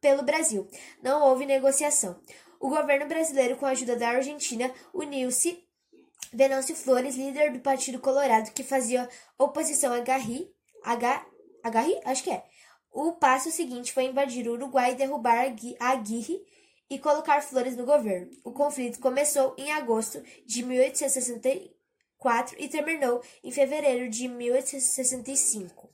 pelo, 0.00 0.24
Brasil. 0.24 0.66
Não 1.00 1.22
houve 1.22 1.46
negociação. 1.46 2.18
O 2.58 2.68
governo 2.68 3.06
brasileiro, 3.06 3.54
com 3.54 3.64
a 3.64 3.68
ajuda 3.68 3.94
da 3.94 4.08
Argentina, 4.08 4.68
uniu-se 4.92 5.64
Venâncio 6.32 6.74
Flores, 6.74 7.14
líder 7.14 7.52
do 7.52 7.60
Partido 7.60 8.00
Colorado, 8.00 8.50
que 8.50 8.64
fazia 8.64 9.08
oposição 9.38 9.92
a 9.92 10.00
Garri, 10.00 10.52
H, 10.82 11.24
Agarri? 11.62 11.96
Acho 12.04 12.24
que 12.24 12.30
é. 12.32 12.42
O 12.90 13.12
passo 13.12 13.48
seguinte 13.52 13.92
foi 13.92 14.06
invadir 14.06 14.48
o 14.48 14.54
Uruguai 14.54 14.94
e 14.94 14.96
derrubar 14.96 15.46
a 15.78 15.90
Aguirre 15.90 16.44
e 16.90 16.98
colocar 16.98 17.40
Flores 17.40 17.76
no 17.76 17.86
governo. 17.86 18.32
O 18.42 18.50
conflito 18.50 18.98
começou 18.98 19.54
em 19.56 19.70
agosto 19.70 20.20
de 20.44 20.64
1864 22.16 22.56
e 22.58 22.68
terminou 22.68 23.22
em 23.42 23.50
fevereiro 23.50 24.08
de 24.08 24.28
1865. 24.28 25.90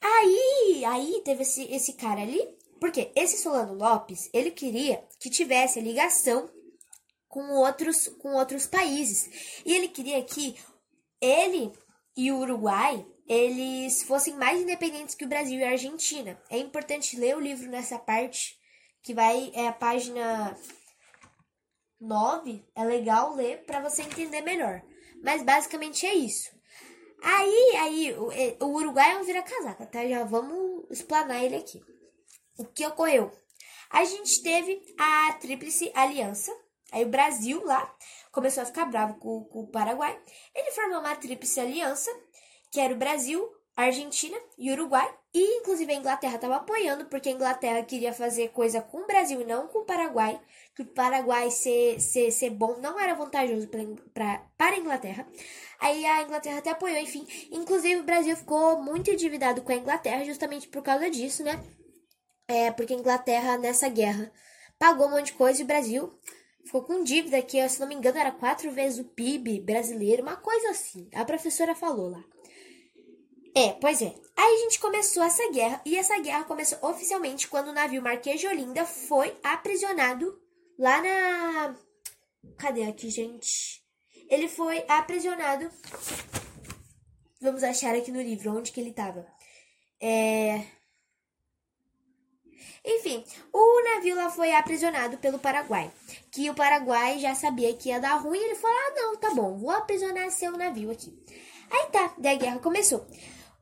Aí, 0.00 0.84
aí 0.84 1.22
teve 1.24 1.42
esse, 1.42 1.64
esse 1.72 1.92
cara 1.94 2.20
ali, 2.22 2.42
porque 2.80 3.12
esse 3.14 3.38
Solano 3.38 3.74
Lopes, 3.74 4.28
ele 4.32 4.50
queria 4.50 5.02
que 5.20 5.30
tivesse 5.30 5.80
ligação 5.80 6.50
com 7.28 7.52
outros, 7.52 8.08
com 8.08 8.34
outros 8.34 8.66
países. 8.66 9.62
E 9.64 9.72
ele 9.72 9.88
queria 9.88 10.22
que 10.24 10.56
ele 11.20 11.72
e 12.16 12.30
o 12.32 12.38
Uruguai 12.38 13.06
eles 13.28 14.02
fossem 14.02 14.34
mais 14.34 14.60
independentes 14.60 15.14
que 15.14 15.24
o 15.24 15.28
Brasil 15.28 15.58
e 15.58 15.64
a 15.64 15.70
Argentina. 15.70 16.38
É 16.50 16.58
importante 16.58 17.16
ler 17.16 17.36
o 17.36 17.40
livro 17.40 17.70
nessa 17.70 17.98
parte, 17.98 18.58
que 19.00 19.14
vai 19.14 19.52
é 19.54 19.68
a 19.68 19.72
página 19.72 20.56
9, 22.00 22.64
é 22.74 22.84
legal 22.84 23.34
ler 23.34 23.64
para 23.64 23.80
você 23.80 24.02
entender 24.02 24.42
melhor. 24.42 24.82
Mas 25.22 25.42
basicamente 25.42 26.04
é 26.04 26.14
isso. 26.14 26.50
Aí, 27.22 27.76
aí, 27.76 28.14
o, 28.14 28.32
é, 28.32 28.56
o 28.60 28.66
Uruguai 28.66 29.12
é 29.12 29.18
um 29.18 29.24
vira-casaca, 29.24 29.86
tá? 29.86 30.06
Já 30.06 30.24
vamos 30.24 30.84
explanar 30.90 31.42
ele 31.42 31.56
aqui. 31.56 31.80
O 32.58 32.64
que 32.64 32.84
ocorreu? 32.84 33.30
A 33.90 34.04
gente 34.04 34.42
teve 34.42 34.82
a 34.98 35.32
Tríplice 35.34 35.92
Aliança. 35.94 36.52
Aí 36.90 37.04
o 37.04 37.08
Brasil 37.08 37.64
lá 37.64 37.94
começou 38.32 38.62
a 38.62 38.66
ficar 38.66 38.86
bravo 38.86 39.14
com, 39.14 39.44
com 39.44 39.60
o 39.60 39.70
Paraguai. 39.70 40.20
Ele 40.54 40.72
formou 40.72 41.00
uma 41.00 41.14
Tríplice 41.14 41.60
Aliança 41.60 42.10
que 42.72 42.80
era 42.80 42.94
o 42.94 42.96
Brasil, 42.96 43.46
Argentina 43.76 44.36
e 44.58 44.70
Uruguai. 44.70 45.08
E 45.34 45.60
inclusive 45.60 45.92
a 45.92 45.96
Inglaterra 45.96 46.34
estava 46.34 46.56
apoiando, 46.56 47.06
porque 47.06 47.30
a 47.30 47.32
Inglaterra 47.32 47.82
queria 47.82 48.12
fazer 48.12 48.48
coisa 48.48 48.82
com 48.82 48.98
o 48.98 49.06
Brasil 49.06 49.40
e 49.40 49.44
não 49.44 49.66
com 49.66 49.80
o 49.80 49.84
Paraguai. 49.84 50.40
Que 50.74 50.82
o 50.82 50.86
Paraguai 50.86 51.50
ser, 51.50 52.00
ser, 52.00 52.30
ser 52.30 52.50
bom 52.50 52.78
não 52.78 53.00
era 53.00 53.14
vantajoso 53.14 53.68
pra, 53.68 53.80
pra, 54.12 54.46
para 54.56 54.76
a 54.76 54.78
Inglaterra. 54.78 55.26
Aí 55.80 56.04
a 56.04 56.22
Inglaterra 56.22 56.58
até 56.58 56.70
apoiou, 56.70 56.98
enfim. 56.98 57.26
Inclusive 57.50 58.00
o 58.00 58.04
Brasil 58.04 58.36
ficou 58.36 58.82
muito 58.82 59.10
endividado 59.10 59.62
com 59.62 59.72
a 59.72 59.76
Inglaterra 59.76 60.24
justamente 60.24 60.68
por 60.68 60.82
causa 60.82 61.10
disso, 61.10 61.42
né? 61.42 61.62
É, 62.46 62.70
porque 62.70 62.92
a 62.92 62.98
Inglaterra 62.98 63.56
nessa 63.56 63.88
guerra 63.88 64.30
pagou 64.78 65.06
um 65.06 65.10
monte 65.12 65.26
de 65.26 65.32
coisa 65.34 65.60
e 65.60 65.64
o 65.64 65.66
Brasil 65.66 66.12
ficou 66.64 66.82
com 66.82 67.02
dívida 67.02 67.40
que, 67.40 67.66
se 67.68 67.80
não 67.80 67.88
me 67.88 67.94
engano, 67.94 68.18
era 68.18 68.30
quatro 68.32 68.70
vezes 68.70 68.98
o 68.98 69.04
PIB 69.04 69.60
brasileiro, 69.60 70.22
uma 70.22 70.36
coisa 70.36 70.70
assim. 70.70 71.08
A 71.14 71.24
professora 71.24 71.74
falou 71.74 72.10
lá. 72.10 72.22
É, 73.54 73.72
pois 73.72 74.00
é. 74.00 74.14
Aí 74.36 74.54
a 74.54 74.58
gente 74.58 74.80
começou 74.80 75.22
essa 75.22 75.50
guerra, 75.50 75.80
e 75.84 75.96
essa 75.96 76.18
guerra 76.18 76.44
começou 76.44 76.78
oficialmente 76.82 77.48
quando 77.48 77.68
o 77.68 77.72
navio 77.72 78.02
Marquês 78.02 78.40
de 78.40 78.46
Olinda 78.46 78.84
foi 78.86 79.36
aprisionado 79.42 80.40
lá 80.78 81.02
na. 81.02 81.76
Cadê 82.56 82.84
aqui, 82.84 83.10
gente? 83.10 83.82
Ele 84.28 84.48
foi 84.48 84.84
aprisionado. 84.88 85.70
Vamos 87.40 87.62
achar 87.62 87.94
aqui 87.94 88.10
no 88.10 88.22
livro 88.22 88.56
onde 88.56 88.72
que 88.72 88.80
ele 88.80 88.90
estava. 88.90 89.26
É. 90.00 90.64
Enfim, 92.84 93.24
o 93.52 93.82
navio 93.84 94.16
lá 94.16 94.30
foi 94.30 94.52
aprisionado 94.52 95.18
pelo 95.18 95.38
Paraguai. 95.38 95.92
Que 96.30 96.48
o 96.50 96.54
Paraguai 96.54 97.18
já 97.18 97.34
sabia 97.34 97.74
que 97.74 97.90
ia 97.90 98.00
dar 98.00 98.16
ruim. 98.16 98.38
Ele 98.38 98.54
falou: 98.54 98.76
ah, 98.76 98.92
não, 98.96 99.16
tá 99.16 99.34
bom, 99.34 99.58
vou 99.58 99.70
aprisionar 99.70 100.30
seu 100.30 100.52
navio 100.52 100.90
aqui. 100.90 101.16
Aí 101.70 101.86
tá, 101.90 102.14
daí 102.18 102.36
a 102.36 102.38
guerra 102.38 102.58
começou. 102.58 103.06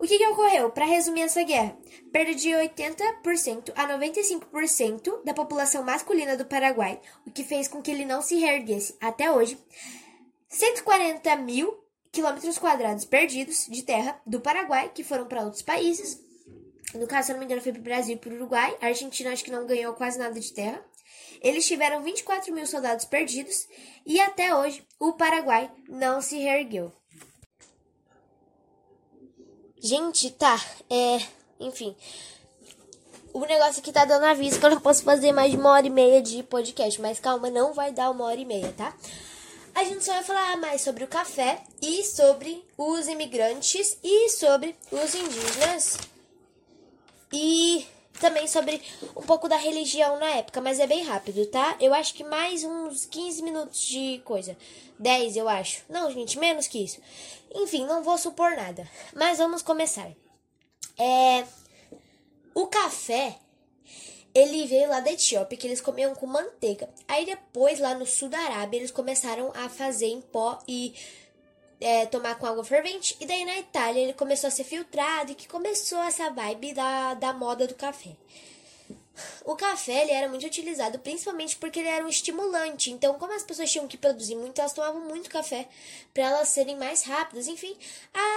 O 0.00 0.06
que, 0.06 0.16
que 0.16 0.26
ocorreu? 0.28 0.70
Para 0.70 0.86
resumir 0.86 1.20
essa 1.20 1.42
guerra, 1.42 1.76
perda 2.10 2.34
de 2.34 2.48
80% 2.48 3.70
a 3.76 3.86
95% 3.86 5.22
da 5.24 5.34
população 5.34 5.84
masculina 5.84 6.38
do 6.38 6.46
Paraguai, 6.46 6.98
o 7.26 7.30
que 7.30 7.44
fez 7.44 7.68
com 7.68 7.82
que 7.82 7.90
ele 7.90 8.06
não 8.06 8.22
se 8.22 8.36
reerguesse 8.36 8.96
até 8.98 9.30
hoje. 9.30 9.58
140 10.48 11.36
mil 11.36 11.84
quilômetros 12.10 12.58
quadrados 12.58 13.04
perdidos 13.04 13.66
de 13.66 13.82
terra 13.82 14.18
do 14.26 14.40
Paraguai, 14.40 14.90
que 14.94 15.04
foram 15.04 15.26
para 15.26 15.44
outros 15.44 15.60
países. 15.60 16.18
No 16.94 17.06
caso, 17.06 17.26
se 17.26 17.32
eu 17.32 17.34
não 17.34 17.40
me 17.40 17.44
engano, 17.44 17.60
foi 17.60 17.72
para 17.72 17.80
o 17.80 17.84
Brasil 17.84 18.14
e 18.14 18.18
para 18.18 18.32
o 18.32 18.36
Uruguai. 18.36 18.74
A 18.80 18.86
Argentina 18.86 19.30
acho 19.30 19.44
que 19.44 19.50
não 19.50 19.66
ganhou 19.66 19.92
quase 19.92 20.18
nada 20.18 20.40
de 20.40 20.50
terra. 20.54 20.82
Eles 21.42 21.66
tiveram 21.66 22.02
24 22.02 22.54
mil 22.54 22.66
soldados 22.66 23.04
perdidos 23.04 23.68
e 24.06 24.18
até 24.18 24.54
hoje 24.54 24.82
o 24.98 25.12
Paraguai 25.12 25.70
não 25.90 26.22
se 26.22 26.38
reergueu. 26.38 26.90
Gente, 29.80 30.30
tá. 30.30 30.60
É. 30.88 31.20
Enfim. 31.58 31.96
O 33.32 33.40
negócio 33.40 33.80
aqui 33.80 33.92
tá 33.92 34.04
dando 34.04 34.24
aviso 34.24 34.58
que 34.58 34.66
eu 34.66 34.70
não 34.70 34.80
posso 34.80 35.02
fazer 35.02 35.32
mais 35.32 35.52
de 35.52 35.56
uma 35.56 35.70
hora 35.70 35.86
e 35.86 35.90
meia 35.90 36.20
de 36.20 36.42
podcast. 36.42 37.00
Mas 37.00 37.18
calma, 37.20 37.48
não 37.48 37.72
vai 37.72 37.92
dar 37.92 38.10
uma 38.10 38.24
hora 38.24 38.40
e 38.40 38.44
meia, 38.44 38.72
tá? 38.76 38.94
A 39.74 39.84
gente 39.84 40.04
só 40.04 40.12
vai 40.12 40.24
falar 40.24 40.56
mais 40.56 40.82
sobre 40.82 41.04
o 41.04 41.08
café 41.08 41.62
e 41.80 42.04
sobre 42.04 42.62
os 42.76 43.06
imigrantes 43.06 43.96
e 44.02 44.28
sobre 44.30 44.76
os 44.90 45.14
indígenas. 45.14 45.96
E 47.32 47.86
também 48.20 48.46
sobre 48.46 48.82
um 49.16 49.22
pouco 49.22 49.48
da 49.48 49.56
religião 49.56 50.18
na 50.18 50.28
época, 50.30 50.60
mas 50.60 50.78
é 50.78 50.86
bem 50.86 51.04
rápido, 51.04 51.46
tá? 51.46 51.76
Eu 51.80 51.94
acho 51.94 52.14
que 52.14 52.24
mais 52.24 52.64
uns 52.64 53.06
15 53.06 53.42
minutos 53.42 53.80
de 53.80 54.20
coisa. 54.24 54.56
10, 54.98 55.36
eu 55.36 55.48
acho. 55.48 55.82
Não, 55.88 56.10
gente, 56.10 56.38
menos 56.38 56.68
que 56.68 56.84
isso. 56.84 57.00
Enfim, 57.54 57.86
não 57.86 58.02
vou 58.02 58.16
supor 58.16 58.56
nada. 58.56 58.88
Mas 59.14 59.38
vamos 59.38 59.62
começar. 59.62 60.10
É. 60.98 61.44
O 62.54 62.66
café. 62.66 63.38
Ele 64.32 64.64
veio 64.66 64.88
lá 64.88 65.00
da 65.00 65.10
Etiópia, 65.10 65.58
que 65.58 65.66
eles 65.66 65.80
comiam 65.80 66.14
com 66.14 66.26
manteiga. 66.26 66.88
Aí 67.08 67.26
depois, 67.26 67.80
lá 67.80 67.94
no 67.94 68.06
sul 68.06 68.28
da 68.28 68.38
Arábia, 68.38 68.78
eles 68.78 68.92
começaram 68.92 69.52
a 69.56 69.68
fazer 69.68 70.06
em 70.06 70.20
pó 70.20 70.60
e 70.68 70.94
é, 71.80 72.06
tomar 72.06 72.36
com 72.36 72.46
água 72.46 72.62
fervente. 72.62 73.16
E 73.18 73.26
daí 73.26 73.44
na 73.44 73.58
Itália 73.58 74.00
ele 74.00 74.12
começou 74.12 74.48
a 74.48 74.50
ser 74.50 74.62
filtrado 74.62 75.32
e 75.32 75.34
que 75.34 75.48
começou 75.48 75.98
essa 76.02 76.30
vibe 76.30 76.74
da, 76.74 77.14
da 77.14 77.32
moda 77.32 77.66
do 77.66 77.74
café. 77.74 78.16
O 79.44 79.56
café 79.56 80.02
ele 80.02 80.12
era 80.12 80.28
muito 80.28 80.46
utilizado 80.46 80.98
principalmente 80.98 81.56
porque 81.56 81.80
ele 81.80 81.88
era 81.88 82.04
um 82.04 82.08
estimulante. 82.08 82.90
Então, 82.90 83.14
como 83.18 83.34
as 83.34 83.42
pessoas 83.42 83.70
tinham 83.70 83.88
que 83.88 83.96
produzir 83.96 84.34
muito, 84.34 84.58
elas 84.58 84.72
tomavam 84.72 85.00
muito 85.00 85.30
café 85.30 85.68
para 86.12 86.24
elas 86.24 86.48
serem 86.48 86.76
mais 86.76 87.02
rápidas. 87.02 87.48
Enfim, 87.48 87.76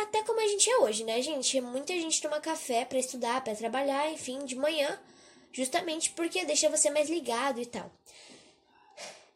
até 0.02 0.24
como 0.24 0.40
a 0.40 0.48
gente 0.48 0.70
é 0.70 0.78
hoje, 0.78 1.04
né, 1.04 1.22
gente? 1.22 1.60
Muita 1.62 1.94
gente 1.94 2.22
toma 2.22 2.40
café 2.40 2.86
para 2.86 3.00
estudar, 3.00 3.44
para 3.44 3.56
trabalhar, 3.56 4.12
enfim, 4.12 4.46
de 4.46 4.56
manhã, 4.56 5.00
justamente 5.52 6.12
porque 6.12 6.46
deixa 6.46 6.70
você 6.70 6.90
mais 6.90 7.10
ligado 7.10 7.60
e 7.60 7.66
tal. 7.66 7.92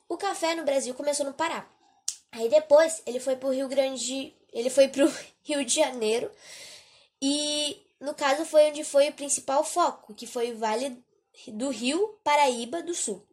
O 0.10 0.18
café 0.18 0.56
no 0.56 0.64
Brasil 0.64 0.94
começou 0.94 1.26
no 1.26 1.34
Pará. 1.34 1.68
Aí 2.32 2.50
depois 2.50 3.02
ele 3.06 3.20
foi 3.20 3.36
pro 3.36 3.52
Rio 3.52 3.68
Grande, 3.68 4.34
ele 4.54 4.70
foi 4.70 4.88
pro 4.88 5.12
Rio 5.44 5.66
de 5.66 5.76
Janeiro 5.76 6.32
e 7.22 7.82
no 8.00 8.14
caso 8.14 8.46
foi 8.46 8.70
onde 8.70 8.84
foi 8.84 9.10
o 9.10 9.14
principal 9.14 9.64
foco, 9.64 10.14
que 10.14 10.28
foi 10.28 10.52
o 10.52 10.58
Vale 10.58 10.98
do 11.48 11.70
Rio 11.70 12.20
Paraíba 12.24 12.82
do 12.82 12.94
Sul. 12.94 13.26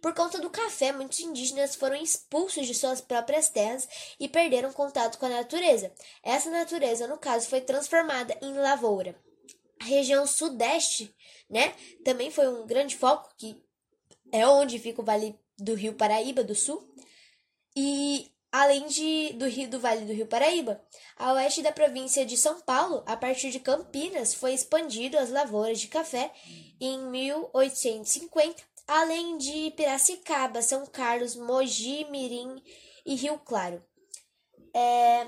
Por 0.00 0.14
conta 0.14 0.40
do 0.40 0.50
café, 0.50 0.92
muitos 0.92 1.20
indígenas 1.20 1.76
foram 1.76 1.96
expulsos 1.96 2.66
de 2.66 2.74
suas 2.74 3.00
próprias 3.00 3.48
terras 3.48 3.88
e 4.18 4.28
perderam 4.28 4.72
contato 4.72 5.18
com 5.18 5.26
a 5.26 5.30
natureza. 5.30 5.92
Essa 6.22 6.50
natureza, 6.50 7.06
no 7.06 7.18
caso, 7.18 7.48
foi 7.48 7.60
transformada 7.60 8.36
em 8.42 8.54
lavoura. 8.54 9.14
A 9.80 9.84
região 9.84 10.26
sudeste, 10.26 11.14
né, 11.48 11.74
também 12.04 12.30
foi 12.30 12.48
um 12.48 12.66
grande 12.66 12.96
foco, 12.96 13.32
que 13.36 13.60
é 14.32 14.46
onde 14.46 14.78
fica 14.78 15.00
o 15.00 15.04
Vale 15.04 15.38
do 15.58 15.74
Rio 15.74 15.94
Paraíba 15.94 16.42
do 16.42 16.54
Sul. 16.54 16.88
E 17.76 18.30
além 18.52 18.86
de, 18.86 19.32
do 19.32 19.48
Rio 19.48 19.70
do 19.70 19.80
Vale 19.80 20.04
do 20.04 20.12
Rio 20.12 20.26
Paraíba. 20.26 20.84
A 21.16 21.32
oeste 21.32 21.62
da 21.62 21.72
província 21.72 22.26
de 22.26 22.36
São 22.36 22.60
Paulo, 22.60 23.02
a 23.06 23.16
partir 23.16 23.50
de 23.50 23.58
Campinas, 23.58 24.34
foi 24.34 24.52
expandido 24.52 25.18
as 25.18 25.30
lavouras 25.30 25.80
de 25.80 25.88
café 25.88 26.30
em 26.78 26.98
1850, 27.06 28.62
além 28.86 29.38
de 29.38 29.70
Piracicaba, 29.70 30.60
São 30.60 30.84
Carlos, 30.84 31.34
Mogi, 31.34 32.04
Mirim 32.10 32.62
e 33.06 33.14
Rio 33.14 33.38
Claro. 33.38 33.82
É, 34.74 35.26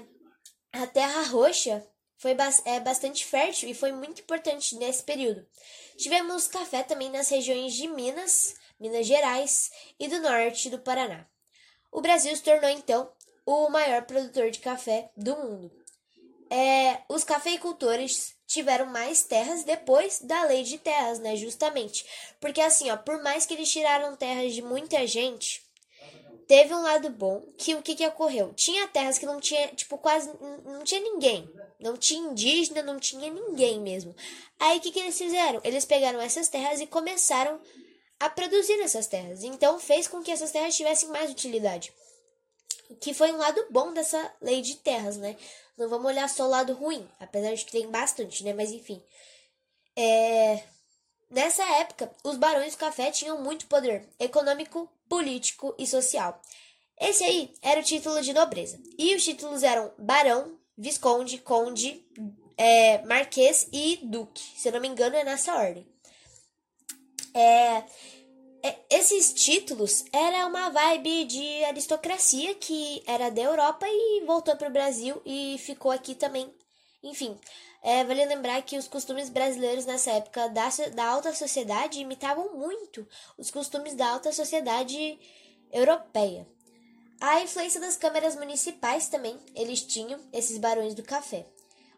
a 0.73 0.87
terra 0.87 1.23
roxa 1.23 1.87
foi 2.19 2.37
é, 2.67 2.81
bastante 2.81 3.25
fértil 3.25 3.71
e 3.71 3.75
foi 3.75 3.93
muito 3.93 4.21
importante 4.21 4.77
nesse 4.77 5.03
período. 5.03 5.47
Tivemos 5.97 6.47
café 6.47 6.83
também 6.83 7.11
nas 7.11 7.31
regiões 7.31 7.73
de 7.73 7.89
Minas, 7.89 8.55
Minas 8.79 9.07
Gerais 9.07 9.71
e 9.99 10.09
do 10.09 10.21
norte 10.21 10.69
do 10.69 10.79
Paraná. 10.79 11.27
O 11.95 12.01
Brasil 12.01 12.35
se 12.35 12.43
tornou 12.43 12.69
então 12.71 13.09
o 13.47 13.69
maior 13.69 14.03
produtor 14.03 14.51
de 14.51 14.59
café 14.59 15.13
do 15.17 15.37
mundo. 15.37 15.71
É, 16.51 16.99
os 17.09 17.23
cafeicultores 17.23 18.35
tiveram 18.49 18.87
mais 18.87 19.23
terras 19.23 19.63
depois 19.63 20.19
da 20.21 20.43
lei 20.43 20.65
de 20.65 20.77
terras, 20.77 21.21
né? 21.21 21.37
Justamente. 21.37 22.05
Porque 22.41 22.61
assim, 22.61 22.91
ó, 22.91 22.97
por 22.97 23.23
mais 23.23 23.47
que 23.47 23.55
eles 23.55 23.71
tiraram 23.71 24.17
terras 24.17 24.53
de 24.53 24.61
muita 24.61 25.07
gente, 25.07 25.63
teve 26.49 26.75
um 26.75 26.83
lado 26.83 27.11
bom 27.11 27.41
que 27.57 27.77
o 27.77 27.83
que, 27.83 27.95
que 27.95 28.07
ocorreu? 28.09 28.53
Tinha 28.55 28.89
terras 28.89 29.17
que 29.17 29.25
não 29.25 29.41
tinha, 29.41 29.69
tipo, 29.69 29.97
quase 29.97 30.29
não 30.65 30.83
tinha 30.83 31.01
ninguém. 31.01 31.49
Não 31.79 31.97
tinha 31.97 32.29
indígena, 32.29 32.83
não 32.83 32.99
tinha 32.99 33.31
ninguém 33.31 33.79
mesmo. 33.79 34.17
Aí 34.59 34.79
o 34.79 34.81
que, 34.81 34.91
que 34.91 34.99
eles 34.99 35.17
fizeram? 35.17 35.61
Eles 35.63 35.85
pegaram 35.85 36.21
essas 36.21 36.49
terras 36.49 36.81
e 36.81 36.89
começaram 36.89 37.55
a 37.55 37.84
produzir 38.31 38.81
essas 38.81 39.07
terras. 39.07 39.45
Então 39.45 39.79
fez 39.79 40.09
com 40.09 40.23
que 40.23 40.31
essas 40.31 40.51
terras 40.51 40.77
tivessem 40.77 41.09
mais 41.09 41.31
utilidade. 41.31 41.93
Que 43.01 43.15
foi 43.15 43.33
um 43.33 43.39
lado 43.39 43.65
bom 43.71 43.93
dessa 43.93 44.33
lei 44.41 44.61
de 44.61 44.77
terras, 44.77 45.17
né? 45.17 45.37
Não 45.77 45.89
vamos 45.89 46.07
olhar 46.07 46.29
só 46.29 46.45
o 46.45 46.51
lado 46.51 46.73
ruim, 46.75 47.09
apesar 47.19 47.55
de 47.55 47.65
que 47.65 47.73
tem 47.73 47.89
bastante, 47.89 48.45
né? 48.45 48.53
Mas 48.53 48.71
enfim. 48.71 49.03
É... 49.97 50.63
Nessa 51.31 51.65
época, 51.79 52.13
os 52.23 52.37
barões 52.37 52.75
do 52.75 52.79
café 52.79 53.11
tinham 53.11 53.41
muito 53.41 53.67
poder 53.67 54.09
econômico, 54.21 54.89
político 55.09 55.75
e 55.79 55.87
social. 55.87 56.41
Esse 57.01 57.25
aí 57.25 57.53
era 57.61 57.81
o 57.81 57.85
título 57.85 58.21
de 58.23 58.33
nobreza. 58.33 58.81
E 58.97 59.15
os 59.15 59.25
títulos 59.25 59.63
eram 59.63 59.93
barão, 59.99 60.57
visconde, 60.77 61.39
conde, 61.39 62.07
é, 62.57 63.03
marquês 63.05 63.69
e 63.73 63.99
duque. 64.03 64.43
Se 64.57 64.69
eu 64.69 64.73
não 64.73 64.81
me 64.81 64.89
engano, 64.89 65.17
é 65.17 65.25
nessa 65.25 65.55
ordem. 65.55 65.87
É, 67.35 67.83
esses 68.89 69.35
títulos 69.35 70.05
era 70.13 70.47
uma 70.47 70.71
vibe 70.71 71.25
de 71.27 71.65
aristocracia 71.65 72.55
que 72.55 73.03
era 73.07 73.31
da 73.31 73.43
Europa 73.43 73.87
e 73.87 74.25
voltou 74.25 74.57
para 74.57 74.69
o 74.69 74.73
Brasil 74.73 75.21
e 75.25 75.57
ficou 75.59 75.91
aqui 75.91 76.15
também. 76.15 76.51
Enfim, 77.03 77.39
é, 77.83 78.03
vale 78.03 78.25
lembrar 78.25 78.63
que 78.63 78.79
os 78.79 78.89
costumes 78.89 79.29
brasileiros 79.29 79.85
nessa 79.85 80.11
época 80.13 80.49
da, 80.49 80.71
da 80.95 81.07
alta 81.07 81.35
sociedade 81.35 82.01
imitavam 82.01 82.57
muito 82.57 83.07
os 83.37 83.51
costumes 83.51 83.95
da 83.95 84.09
alta 84.09 84.33
sociedade 84.33 85.19
europeia. 85.71 86.49
A 87.21 87.43
influência 87.43 87.81
das 87.81 87.97
câmaras 87.97 88.37
municipais 88.37 89.09
também, 89.09 89.39
eles 89.55 89.83
tinham 89.83 90.19
esses 90.33 90.57
barões 90.57 90.95
do 90.95 91.03
café. 91.03 91.47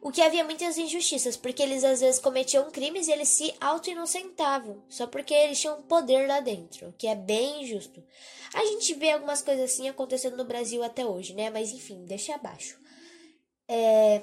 O 0.06 0.12
que 0.12 0.22
havia 0.22 0.44
muitas 0.44 0.78
injustiças, 0.78 1.36
porque 1.36 1.60
eles 1.60 1.82
às 1.82 2.00
vezes 2.00 2.20
cometiam 2.20 2.70
crimes 2.70 3.08
e 3.08 3.10
eles 3.10 3.26
se 3.28 3.52
auto-inocentavam, 3.60 4.80
só 4.88 5.04
porque 5.04 5.34
eles 5.34 5.60
tinham 5.60 5.82
poder 5.82 6.28
lá 6.28 6.38
dentro, 6.38 6.94
que 6.96 7.08
é 7.08 7.16
bem 7.16 7.64
injusto. 7.64 8.00
A 8.54 8.64
gente 8.66 8.94
vê 8.94 9.10
algumas 9.10 9.42
coisas 9.42 9.64
assim 9.68 9.88
acontecendo 9.88 10.36
no 10.36 10.44
Brasil 10.44 10.80
até 10.84 11.04
hoje, 11.04 11.34
né? 11.34 11.50
Mas 11.50 11.72
enfim, 11.72 12.04
deixa 12.04 12.36
abaixo. 12.36 12.78
É... 13.66 14.22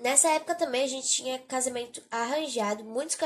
Nessa 0.00 0.28
época 0.30 0.56
também 0.56 0.82
a 0.82 0.88
gente 0.88 1.06
tinha 1.06 1.38
casamento 1.38 2.02
arranjado, 2.10 2.82
muitos, 2.82 3.16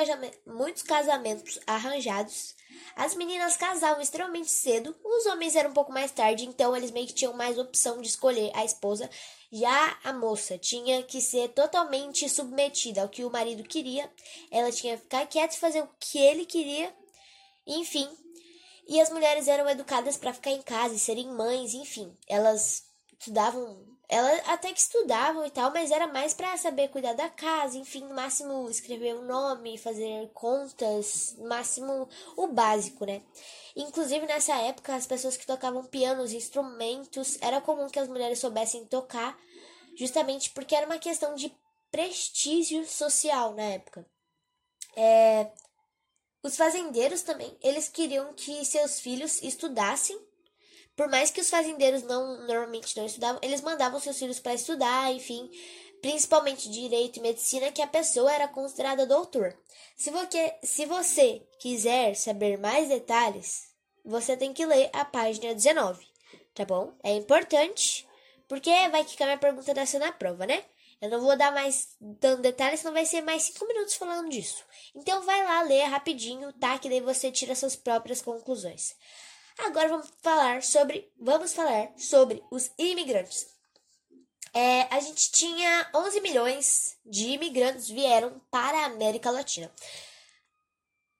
muitos 0.47 0.83
casamentos 0.83 1.59
arranjados. 1.67 2.55
As 2.95 3.15
meninas 3.15 3.57
casavam 3.57 4.03
extremamente 4.03 4.51
cedo, 4.51 4.95
os 5.03 5.25
homens 5.25 5.57
eram 5.57 5.71
um 5.71 5.75
pouco 5.75 5.93
mais 5.93 6.11
tarde, 6.11 6.45
então 6.45 6.77
eles 6.77 6.91
meio 6.91 7.07
que 7.07 7.15
tinham 7.15 7.33
mais 7.33 7.57
opção 7.57 8.03
de 8.03 8.09
escolher 8.09 8.53
a 8.55 8.67
esposa 8.67 9.09
já 9.51 9.99
a 10.05 10.13
moça 10.13 10.57
tinha 10.57 11.03
que 11.03 11.21
ser 11.21 11.49
totalmente 11.49 12.29
submetida 12.29 13.03
ao 13.03 13.09
que 13.09 13.25
o 13.25 13.31
marido 13.31 13.65
queria, 13.65 14.11
ela 14.51 14.71
tinha 14.71 14.97
que 14.97 15.03
ficar 15.03 15.27
quieta 15.27 15.55
e 15.55 15.59
fazer 15.59 15.83
o 15.83 15.91
que 15.99 16.19
ele 16.19 16.47
queria, 16.47 16.95
enfim. 17.67 18.09
E 18.87 19.01
as 19.01 19.11
mulheres 19.11 19.49
eram 19.49 19.69
educadas 19.69 20.17
para 20.17 20.33
ficar 20.33 20.51
em 20.51 20.63
casa 20.63 20.95
e 20.95 20.99
serem 20.99 21.29
mães, 21.29 21.75
enfim. 21.75 22.17
Elas 22.29 22.85
estudavam, 23.13 23.87
elas 24.11 24.43
até 24.49 24.73
que 24.73 24.81
estudavam 24.81 25.47
e 25.47 25.51
tal, 25.51 25.71
mas 25.71 25.93
era 25.93 26.09
mais 26.09 26.35
para 26.35 26.57
saber 26.57 26.89
cuidar 26.89 27.13
da 27.13 27.29
casa, 27.29 27.79
enfim, 27.79 28.01
no 28.01 28.15
máximo 28.15 28.69
escrever 28.69 29.15
o 29.15 29.21
um 29.21 29.25
nome, 29.25 29.79
fazer 29.79 30.29
contas, 30.35 31.37
no 31.39 31.49
máximo 31.49 32.09
o 32.37 32.49
básico, 32.49 33.07
né? 33.07 33.23
Inclusive, 33.77 34.27
nessa 34.27 34.57
época, 34.63 34.97
as 34.97 35.07
pessoas 35.07 35.37
que 35.37 35.47
tocavam 35.47 35.85
pianos, 35.85 36.33
instrumentos, 36.33 37.39
era 37.41 37.61
comum 37.61 37.89
que 37.89 38.01
as 38.01 38.09
mulheres 38.09 38.41
soubessem 38.41 38.85
tocar, 38.85 39.39
justamente 39.97 40.51
porque 40.51 40.75
era 40.75 40.87
uma 40.87 40.99
questão 40.99 41.37
de 41.37 41.57
prestígio 41.93 42.85
social 42.89 43.55
na 43.55 43.63
época. 43.63 44.05
É... 44.97 45.53
Os 46.43 46.57
fazendeiros 46.57 47.23
também, 47.23 47.57
eles 47.63 47.89
queriam 47.89 48.35
que 48.35 48.65
seus 48.65 48.99
filhos 48.99 49.41
estudassem. 49.41 50.19
Por 51.01 51.09
mais 51.09 51.31
que 51.31 51.41
os 51.41 51.49
fazendeiros 51.49 52.03
não 52.03 52.47
normalmente 52.47 52.95
não 52.95 53.07
estudavam, 53.07 53.41
eles 53.43 53.63
mandavam 53.63 53.99
seus 53.99 54.19
filhos 54.19 54.39
para 54.39 54.53
estudar, 54.53 55.11
enfim, 55.11 55.51
principalmente 56.03 56.69
direito 56.69 57.17
e 57.17 57.23
medicina, 57.23 57.73
que 57.73 57.81
a 57.81 57.87
pessoa 57.87 58.31
era 58.31 58.47
considerada 58.47 59.07
doutor. 59.07 59.57
Se 59.97 60.11
você, 60.11 60.55
se 60.63 60.85
você 60.85 61.41
quiser 61.59 62.15
saber 62.17 62.59
mais 62.59 62.91
detalhes, 62.91 63.71
você 64.05 64.37
tem 64.37 64.53
que 64.53 64.67
ler 64.67 64.91
a 64.93 65.03
página 65.03 65.55
19, 65.55 66.07
tá 66.55 66.67
bom? 66.67 66.93
É 67.03 67.15
importante, 67.15 68.07
porque 68.47 68.71
vai 68.91 69.03
que 69.03 69.23
a 69.23 69.39
pergunta 69.39 69.73
dessa 69.73 69.99
na 69.99 70.13
prova, 70.13 70.45
né? 70.45 70.63
Eu 71.01 71.09
não 71.09 71.23
vou 71.23 71.35
dar 71.35 71.51
mais 71.51 71.97
dando 71.99 72.43
detalhes, 72.43 72.81
senão 72.81 72.93
vai 72.93 73.07
ser 73.07 73.23
mais 73.23 73.45
5 73.45 73.67
minutos 73.67 73.95
falando 73.95 74.29
disso. 74.29 74.63
Então 74.95 75.23
vai 75.23 75.43
lá 75.47 75.63
ler 75.63 75.85
rapidinho, 75.85 76.53
tá? 76.53 76.79
Que 76.79 76.91
daí 76.91 77.01
você 77.01 77.33
tira 77.33 77.55
suas 77.55 77.75
próprias 77.75 78.21
conclusões. 78.21 78.95
Agora 79.59 79.89
vamos 79.89 80.09
falar 80.23 80.63
sobre, 80.63 81.13
vamos 81.19 81.53
falar 81.53 81.93
sobre 81.97 82.43
os 82.51 82.71
imigrantes. 82.79 83.47
É, 84.53 84.83
a 84.95 85.01
gente 85.01 85.31
tinha 85.31 85.91
11 85.95 86.21
milhões 86.21 86.97
de 87.07 87.29
imigrantes 87.29 87.89
vieram 87.89 88.41
para 88.51 88.79
a 88.79 88.87
América 88.87 89.31
Latina. 89.31 89.73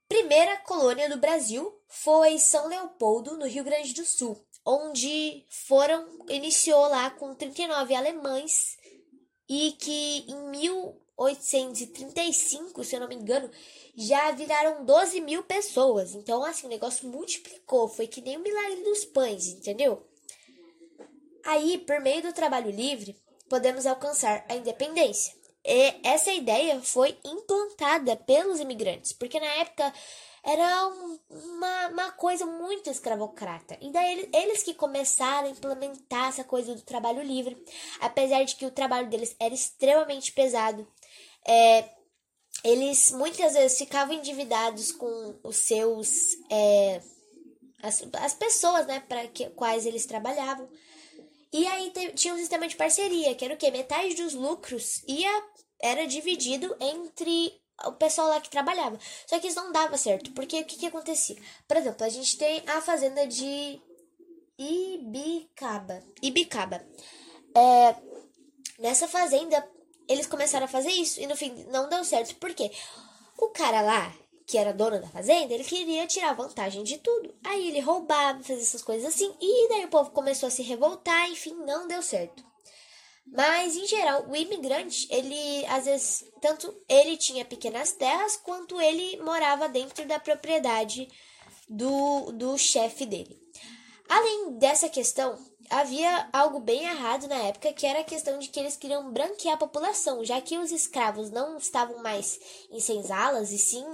Primeira 0.09 0.57
colônia 0.59 1.09
do 1.09 1.19
Brasil 1.19 1.73
foi 1.87 2.39
São 2.39 2.67
Leopoldo, 2.67 3.37
no 3.37 3.47
Rio 3.47 3.63
Grande 3.63 3.95
do 3.95 4.05
Sul, 4.05 4.45
onde 4.65 5.47
foram 5.49 6.05
iniciou 6.29 6.89
lá 6.89 7.11
com 7.11 7.35
39 7.35 7.95
alemães 7.95 8.77
e 9.49 9.73
que 9.73 10.25
em 10.29 10.51
1835, 11.21 12.83
se 12.83 12.97
eu 12.97 13.01
não 13.01 13.09
me 13.09 13.15
engano, 13.15 13.51
já 13.95 14.31
viraram 14.31 14.85
12 14.85 15.21
mil 15.21 15.43
pessoas. 15.43 16.15
Então, 16.15 16.43
assim, 16.45 16.67
o 16.67 16.71
negócio 16.71 17.09
multiplicou, 17.09 17.89
foi 17.89 18.07
que 18.07 18.21
nem 18.21 18.37
o 18.37 18.43
milagre 18.43 18.83
dos 18.83 19.05
pães, 19.05 19.49
entendeu? 19.49 20.07
Aí, 21.45 21.79
por 21.79 22.01
meio 22.01 22.23
do 22.23 22.33
trabalho 22.33 22.71
livre, 22.71 23.17
podemos 23.49 23.87
alcançar 23.87 24.45
a 24.49 24.55
independência. 24.55 25.35
E 25.65 26.01
essa 26.03 26.33
ideia 26.33 26.81
foi 26.81 27.19
implantada 27.25 28.17
pelos 28.17 28.61
imigrantes, 28.61 29.13
porque 29.13 29.39
na 29.39 29.47
época 29.47 29.93
era 30.43 30.89
um, 30.89 31.19
uma, 31.29 31.89
uma 31.89 32.13
coisa 32.13 32.47
muito 32.47 32.89
escravocrata. 32.89 33.77
E 33.81 33.91
daí 33.91 34.13
eles, 34.13 34.29
eles 34.33 34.63
que 34.63 34.73
começaram 34.73 35.49
a 35.49 35.51
implementar 35.51 36.29
essa 36.29 36.45
coisa 36.45 36.75
do 36.75 36.81
trabalho 36.83 37.23
livre, 37.23 37.63
apesar 38.01 38.43
de 38.45 38.57
que 38.57 38.65
o 38.65 38.71
trabalho 38.71 39.09
deles 39.09 39.37
era 39.39 39.53
extremamente 39.53 40.33
pesado. 40.33 40.87
É, 41.47 41.89
eles 42.63 43.11
muitas 43.13 43.55
vezes 43.55 43.79
ficavam 43.79 44.15
endividados 44.15 44.93
com 44.93 45.39
os 45.43 45.57
seus. 45.57 46.11
É, 46.51 47.01
as, 47.83 48.03
as 48.13 48.35
pessoas, 48.35 48.87
né, 48.87 49.01
para 49.09 49.23
quais 49.57 49.87
eles 49.87 50.07
trabalhavam. 50.07 50.69
E 51.53 51.67
aí 51.67 51.91
te, 51.91 52.13
tinha 52.13 52.35
um 52.35 52.39
sistema 52.39 52.69
de 52.69 52.77
parceria, 52.77 53.35
que 53.35 53.45
era 53.45 53.55
o 53.55 53.57
quê? 53.57 53.71
Metade 53.71 54.15
dos 54.15 54.35
lucros 54.35 55.03
ia, 55.09 55.45
era 55.81 56.07
dividido 56.07 56.77
entre 56.81 57.61
o 57.87 57.93
pessoal 57.93 58.29
lá 58.29 58.41
que 58.41 58.51
trabalhava. 58.51 58.99
Só 59.27 59.39
que 59.39 59.49
isso 59.49 59.61
não 59.61 59.73
dava 59.73 59.97
certo, 59.97 60.33
porque 60.33 60.61
o 60.61 60.65
que, 60.65 60.77
que 60.77 60.87
acontecia? 60.87 61.37
Por 61.67 61.77
exemplo, 61.77 62.05
a 62.05 62.09
gente 62.09 62.37
tem 62.37 62.63
a 62.67 62.81
fazenda 62.81 63.27
de 63.27 63.81
Ibicaba. 64.59 66.03
Ibicaba. 66.23 66.85
É, 67.57 67.97
nessa 68.79 69.09
fazenda, 69.09 69.67
eles 70.11 70.27
começaram 70.27 70.65
a 70.65 70.69
fazer 70.69 70.91
isso 70.91 71.21
e 71.21 71.27
no 71.27 71.37
fim 71.37 71.65
não 71.71 71.89
deu 71.89 72.03
certo. 72.03 72.35
Por 72.35 72.53
quê? 72.53 72.71
O 73.39 73.49
cara 73.49 73.81
lá, 73.81 74.13
que 74.45 74.59
era 74.59 74.75
dono 74.75 75.01
da 75.01 75.07
fazenda, 75.07 75.55
ele 75.55 75.63
queria 75.63 76.07
tirar 76.09 76.35
vantagem 76.35 76.83
de 76.83 76.99
tudo. 76.99 77.33
Aí 77.45 77.69
ele 77.69 77.79
roubava, 77.79 78.43
fazia 78.43 78.63
essas 78.63 78.83
coisas 78.83 79.15
assim, 79.15 79.33
e 79.41 79.69
daí 79.69 79.85
o 79.85 79.91
povo 79.91 80.11
começou 80.11 80.49
a 80.49 80.51
se 80.51 80.63
revoltar, 80.63 81.31
enfim, 81.31 81.55
não 81.65 81.87
deu 81.87 82.03
certo. 82.03 82.45
Mas, 83.25 83.77
em 83.77 83.87
geral, 83.87 84.27
o 84.29 84.35
imigrante, 84.35 85.07
ele, 85.09 85.65
às 85.67 85.85
vezes, 85.85 86.25
tanto 86.41 86.75
ele 86.89 87.17
tinha 87.17 87.45
pequenas 87.45 87.93
terras, 87.93 88.37
quanto 88.37 88.81
ele 88.81 89.23
morava 89.23 89.69
dentro 89.69 90.05
da 90.07 90.19
propriedade 90.19 91.07
do, 91.69 92.33
do 92.33 92.59
chefe 92.59 93.07
dele. 93.07 93.39
Além 94.09 94.59
dessa 94.59 94.89
questão, 94.89 95.39
havia 95.71 96.29
algo 96.33 96.59
bem 96.59 96.83
errado 96.83 97.29
na 97.29 97.37
época, 97.37 97.73
que 97.73 97.87
era 97.87 98.01
a 98.01 98.05
questão 98.05 98.39
de 98.39 98.49
que 98.49 98.59
eles 98.59 98.77
queriam 98.77 99.11
branquear 99.13 99.55
a 99.55 99.59
população, 99.59 100.25
já 100.25 100.41
que 100.41 100.59
os 100.59 100.73
escravos 100.73 101.31
não 101.31 101.57
estavam 101.57 102.03
mais 102.03 102.41
em 102.71 102.81
senzalas, 102.81 103.53
e 103.53 103.59
sim 103.59 103.85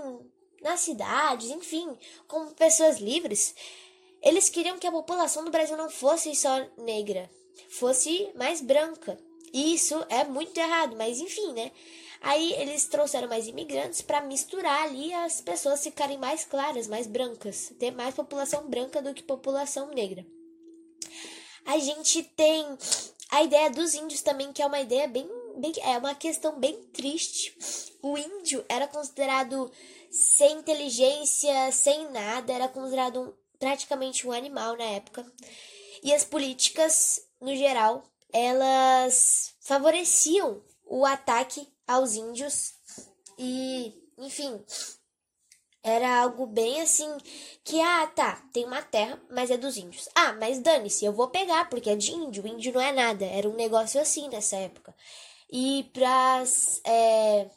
nas 0.62 0.80
cidades, 0.80 1.50
enfim, 1.50 1.96
como 2.26 2.54
pessoas 2.54 2.98
livres. 2.98 3.54
Eles 4.22 4.48
queriam 4.48 4.78
que 4.78 4.86
a 4.86 4.92
população 4.92 5.44
do 5.44 5.50
Brasil 5.50 5.76
não 5.76 5.90
fosse 5.90 6.34
só 6.34 6.66
negra, 6.78 7.30
fosse 7.68 8.30
mais 8.34 8.62
branca. 8.62 9.18
E 9.52 9.74
isso 9.74 9.94
é 10.08 10.24
muito 10.24 10.58
errado, 10.58 10.96
mas 10.96 11.20
enfim, 11.20 11.52
né? 11.52 11.70
Aí 12.20 12.52
eles 12.54 12.86
trouxeram 12.86 13.28
mais 13.28 13.46
imigrantes 13.46 14.00
para 14.00 14.22
misturar 14.22 14.84
ali 14.84 15.12
as 15.12 15.40
pessoas 15.40 15.82
ficarem 15.82 16.18
mais 16.18 16.44
claras, 16.44 16.88
mais 16.88 17.06
brancas, 17.06 17.72
ter 17.78 17.92
mais 17.92 18.14
população 18.14 18.66
branca 18.68 19.00
do 19.00 19.14
que 19.14 19.22
população 19.22 19.88
negra. 19.90 20.26
A 21.66 21.78
gente 21.78 22.22
tem 22.22 22.64
a 23.30 23.42
ideia 23.42 23.70
dos 23.70 23.94
índios 23.94 24.22
também, 24.22 24.52
que 24.52 24.62
é 24.62 24.66
uma 24.66 24.80
ideia 24.80 25.08
bem, 25.08 25.28
bem 25.58 25.72
é 25.82 25.98
uma 25.98 26.14
questão 26.14 26.58
bem 26.58 26.74
triste. 26.92 27.56
O 28.02 28.16
índio 28.16 28.64
era 28.68 28.86
considerado 28.86 29.70
sem 30.10 30.58
inteligência, 30.58 31.72
sem 31.72 32.10
nada, 32.10 32.52
era 32.52 32.68
considerado 32.68 33.20
um, 33.20 33.32
praticamente 33.58 34.26
um 34.26 34.32
animal 34.32 34.76
na 34.76 34.84
época. 34.84 35.26
E 36.02 36.14
as 36.14 36.24
políticas, 36.24 37.20
no 37.40 37.54
geral, 37.56 38.04
elas 38.32 39.54
favoreciam 39.60 40.62
o 40.84 41.04
ataque 41.04 41.66
aos 41.86 42.14
índios 42.14 42.74
e, 43.36 43.92
enfim, 44.18 44.64
era 45.86 46.20
algo 46.20 46.46
bem 46.46 46.80
assim 46.80 47.08
que 47.62 47.80
ah, 47.80 48.06
tá, 48.08 48.42
tem 48.52 48.64
uma 48.64 48.82
terra, 48.82 49.20
mas 49.30 49.50
é 49.50 49.56
dos 49.56 49.76
índios. 49.76 50.08
Ah, 50.14 50.32
mas 50.32 50.58
dane-se, 50.58 51.04
eu 51.04 51.12
vou 51.12 51.28
pegar 51.28 51.68
porque 51.70 51.90
é 51.90 51.96
de 51.96 52.12
índio, 52.12 52.42
o 52.42 52.48
índio 52.48 52.72
não 52.72 52.80
é 52.80 52.92
nada. 52.92 53.24
Era 53.24 53.48
um 53.48 53.54
negócio 53.54 54.00
assim 54.00 54.28
nessa 54.28 54.56
época. 54.56 54.94
E 55.50 55.88
pras 55.92 56.80
é, 56.84 57.48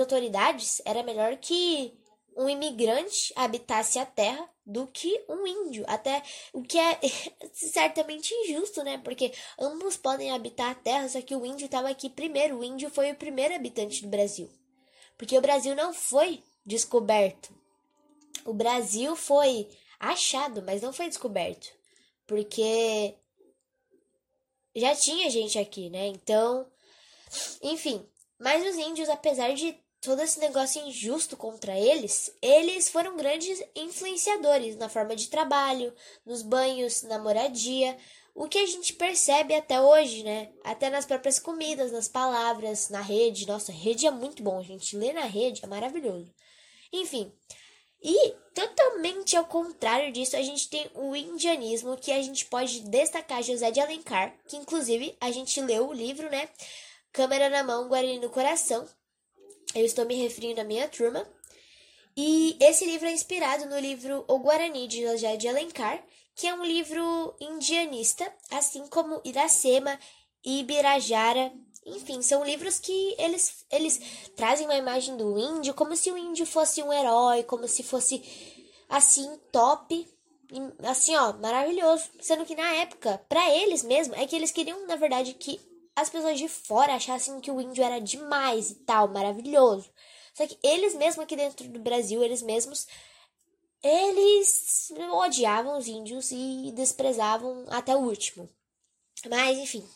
autoridades 0.00 0.82
era 0.84 1.04
melhor 1.04 1.36
que 1.36 1.96
um 2.36 2.48
imigrante 2.48 3.32
habitasse 3.36 4.00
a 4.00 4.04
terra 4.04 4.50
do 4.64 4.88
que 4.88 5.24
um 5.28 5.46
índio. 5.46 5.84
Até 5.86 6.24
o 6.52 6.62
que 6.62 6.78
é 6.78 6.98
certamente 7.54 8.34
injusto, 8.34 8.82
né? 8.82 8.98
Porque 8.98 9.32
ambos 9.58 9.96
podem 9.96 10.32
habitar 10.32 10.72
a 10.72 10.74
terra, 10.74 11.08
só 11.08 11.22
que 11.22 11.36
o 11.36 11.46
índio 11.46 11.66
estava 11.66 11.88
aqui 11.88 12.10
primeiro. 12.10 12.58
O 12.58 12.64
índio 12.64 12.90
foi 12.90 13.12
o 13.12 13.16
primeiro 13.16 13.54
habitante 13.54 14.02
do 14.02 14.08
Brasil. 14.08 14.50
Porque 15.16 15.38
o 15.38 15.40
Brasil 15.40 15.74
não 15.76 15.94
foi 15.94 16.42
descoberto. 16.64 17.54
O 18.44 18.52
Brasil 18.52 19.16
foi 19.16 19.68
achado, 19.98 20.62
mas 20.62 20.82
não 20.82 20.92
foi 20.92 21.08
descoberto. 21.08 21.68
Porque 22.26 23.14
já 24.74 24.94
tinha 24.94 25.30
gente 25.30 25.58
aqui, 25.58 25.90
né? 25.90 26.06
Então, 26.08 26.66
enfim. 27.62 28.06
Mas 28.38 28.64
os 28.66 28.76
índios, 28.76 29.08
apesar 29.08 29.54
de 29.54 29.78
todo 30.00 30.22
esse 30.22 30.38
negócio 30.38 30.86
injusto 30.86 31.36
contra 31.36 31.78
eles, 31.78 32.30
eles 32.42 32.88
foram 32.88 33.16
grandes 33.16 33.62
influenciadores 33.74 34.76
na 34.76 34.88
forma 34.88 35.16
de 35.16 35.28
trabalho, 35.28 35.94
nos 36.24 36.42
banhos, 36.42 37.02
na 37.02 37.18
moradia, 37.18 37.96
o 38.34 38.46
que 38.46 38.58
a 38.58 38.66
gente 38.66 38.92
percebe 38.92 39.54
até 39.54 39.80
hoje, 39.80 40.22
né? 40.22 40.52
Até 40.62 40.90
nas 40.90 41.06
próprias 41.06 41.38
comidas, 41.38 41.90
nas 41.90 42.06
palavras, 42.06 42.90
na 42.90 43.00
rede. 43.00 43.46
Nossa, 43.46 43.72
rede 43.72 44.06
é 44.06 44.10
muito 44.10 44.42
bom, 44.42 44.62
gente 44.62 44.94
lê 44.94 45.12
na 45.12 45.24
rede, 45.24 45.64
é 45.64 45.66
maravilhoso. 45.66 46.30
Enfim, 46.92 47.32
e 48.02 48.34
totalmente 48.54 49.36
ao 49.36 49.44
contrário 49.44 50.12
disso, 50.12 50.36
a 50.36 50.42
gente 50.42 50.68
tem 50.68 50.90
o 50.94 51.14
indianismo, 51.14 51.96
que 51.96 52.12
a 52.12 52.22
gente 52.22 52.46
pode 52.46 52.80
destacar 52.80 53.42
José 53.42 53.70
de 53.70 53.80
Alencar, 53.80 54.34
que 54.46 54.56
inclusive 54.56 55.16
a 55.20 55.30
gente 55.30 55.60
leu 55.60 55.88
o 55.88 55.92
livro, 55.92 56.30
né? 56.30 56.48
Câmera 57.12 57.48
na 57.48 57.62
mão, 57.62 57.88
Guarani 57.88 58.18
no 58.18 58.30
coração, 58.30 58.86
eu 59.74 59.84
estou 59.84 60.04
me 60.06 60.14
referindo 60.14 60.60
à 60.60 60.64
minha 60.64 60.88
turma. 60.88 61.26
E 62.16 62.56
esse 62.60 62.86
livro 62.86 63.06
é 63.06 63.12
inspirado 63.12 63.66
no 63.66 63.78
livro 63.78 64.24
O 64.26 64.38
Guarani 64.38 64.88
de 64.88 65.02
José 65.02 65.36
de 65.36 65.48
Alencar, 65.48 66.02
que 66.34 66.46
é 66.46 66.54
um 66.54 66.64
livro 66.64 67.36
indianista, 67.40 68.30
assim 68.50 68.86
como 68.86 69.20
Iracema 69.24 69.98
e 70.44 70.60
Ibirajara. 70.60 71.52
Enfim, 71.86 72.20
são 72.20 72.44
livros 72.44 72.80
que 72.80 73.14
eles, 73.16 73.64
eles 73.70 74.00
trazem 74.34 74.66
uma 74.66 74.76
imagem 74.76 75.16
do 75.16 75.38
índio 75.38 75.72
como 75.72 75.94
se 75.94 76.10
o 76.10 76.18
índio 76.18 76.44
fosse 76.44 76.82
um 76.82 76.92
herói, 76.92 77.44
como 77.44 77.68
se 77.68 77.84
fosse 77.84 78.20
assim 78.88 79.38
top, 79.52 80.08
assim 80.82 81.14
ó, 81.14 81.32
maravilhoso. 81.34 82.10
Sendo 82.20 82.44
que 82.44 82.56
na 82.56 82.68
época, 82.74 83.24
para 83.28 83.54
eles 83.54 83.84
mesmo, 83.84 84.16
é 84.16 84.26
que 84.26 84.34
eles 84.34 84.50
queriam 84.50 84.84
na 84.86 84.96
verdade 84.96 85.34
que 85.34 85.60
as 85.94 86.10
pessoas 86.10 86.38
de 86.38 86.48
fora 86.48 86.94
achassem 86.94 87.40
que 87.40 87.52
o 87.52 87.60
índio 87.60 87.84
era 87.84 88.00
demais 88.00 88.70
e 88.70 88.74
tal, 88.74 89.06
maravilhoso. 89.06 89.88
Só 90.34 90.44
que 90.44 90.58
eles 90.62 90.94
mesmos 90.94 91.24
aqui 91.24 91.36
dentro 91.36 91.68
do 91.68 91.78
Brasil, 91.78 92.22
eles 92.22 92.42
mesmos, 92.42 92.86
eles 93.80 94.92
odiavam 95.12 95.78
os 95.78 95.86
índios 95.86 96.32
e 96.32 96.72
desprezavam 96.74 97.64
até 97.68 97.94
o 97.94 98.00
último. 98.00 98.48
Mas, 99.30 99.56
enfim. 99.56 99.88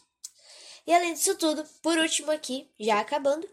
E 0.86 0.92
além 0.92 1.14
disso 1.14 1.34
tudo, 1.36 1.64
por 1.82 1.98
último 1.98 2.30
aqui, 2.30 2.68
já 2.78 3.00
acabando, 3.00 3.48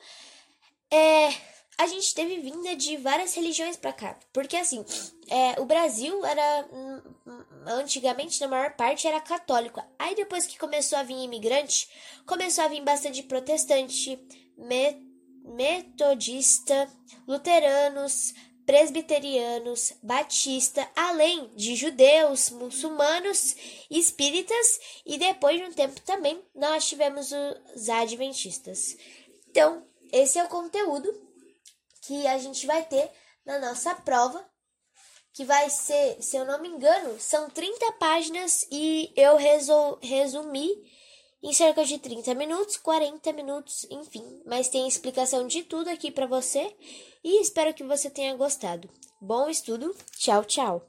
é, 0.91 1.30
a 1.78 1.86
gente 1.86 2.13
teve 2.15 2.39
vinda 2.39 2.75
de 2.75 2.97
várias 2.97 3.36
religiões 3.36 3.78
para 3.78 3.93
cá. 3.93 4.17
Porque 4.34 4.57
assim, 4.57 4.84
é, 5.28 5.59
o 5.61 5.65
Brasil 5.65 6.25
era 6.25 6.67
antigamente 7.67 8.41
na 8.41 8.47
maior 8.47 8.73
parte 8.73 9.07
era 9.07 9.21
católico. 9.21 9.82
Aí 9.99 10.15
depois 10.15 10.47
que 10.47 10.57
começou 10.57 10.97
a 10.97 11.03
vir 11.03 11.23
imigrante, 11.23 11.88
começou 12.25 12.63
a 12.63 12.67
vir 12.67 12.82
bastante 12.82 13.21
protestante, 13.23 14.19
me, 14.57 15.07
metodista, 15.43 16.89
luteranos, 17.28 18.34
presbiterianos, 18.68 19.93
batista, 20.03 20.86
além 20.93 21.47
de 21.55 21.74
judeus, 21.74 22.49
muçulmanos, 22.49 23.55
espíritas 23.89 24.80
e 25.05 25.18
depois 25.18 25.57
de 25.57 25.63
um 25.63 25.72
tempo 25.72 26.01
também 26.01 26.43
nós 26.53 26.86
tivemos 26.86 27.32
os 27.74 27.88
adventistas. 27.88 28.97
Então, 29.49 29.88
esse 30.11 30.38
é 30.38 30.43
o 30.43 30.49
conteúdo 30.49 31.09
que 32.01 32.28
a 32.28 32.38
gente 32.38 32.68
vai 32.68 32.84
ter 32.84 33.09
na 33.45 33.57
nossa 33.57 33.95
prova, 33.95 34.45
que 35.32 35.45
vai 35.45 35.70
ser, 35.70 36.22
se 36.22 36.36
eu 36.36 36.43
não 36.43 36.61
me 36.61 36.68
engano, 36.68 37.18
são 37.22 37.49
30 37.49 37.93
páginas 37.93 38.68
e 38.70 39.13
eu 39.15 39.38
resumi 40.01 40.70
em 41.41 41.53
cerca 41.53 41.83
de 41.83 41.97
30 41.97 42.33
minutos, 42.33 42.77
40 42.77 43.31
minutos, 43.33 43.85
enfim, 43.89 44.23
mas 44.45 44.69
tem 44.69 44.88
explicação 44.88 45.47
de 45.47 45.63
tudo 45.63 45.89
aqui 45.89 46.11
para 46.11 46.25
você 46.25 46.75
e 47.23 47.41
espero 47.41 47.73
que 47.73 47.83
você 47.83 48.09
tenha 48.09 48.35
gostado. 48.35 48.89
Bom 49.21 49.49
estudo, 49.49 49.95
tchau, 50.17 50.43
tchau. 50.45 50.88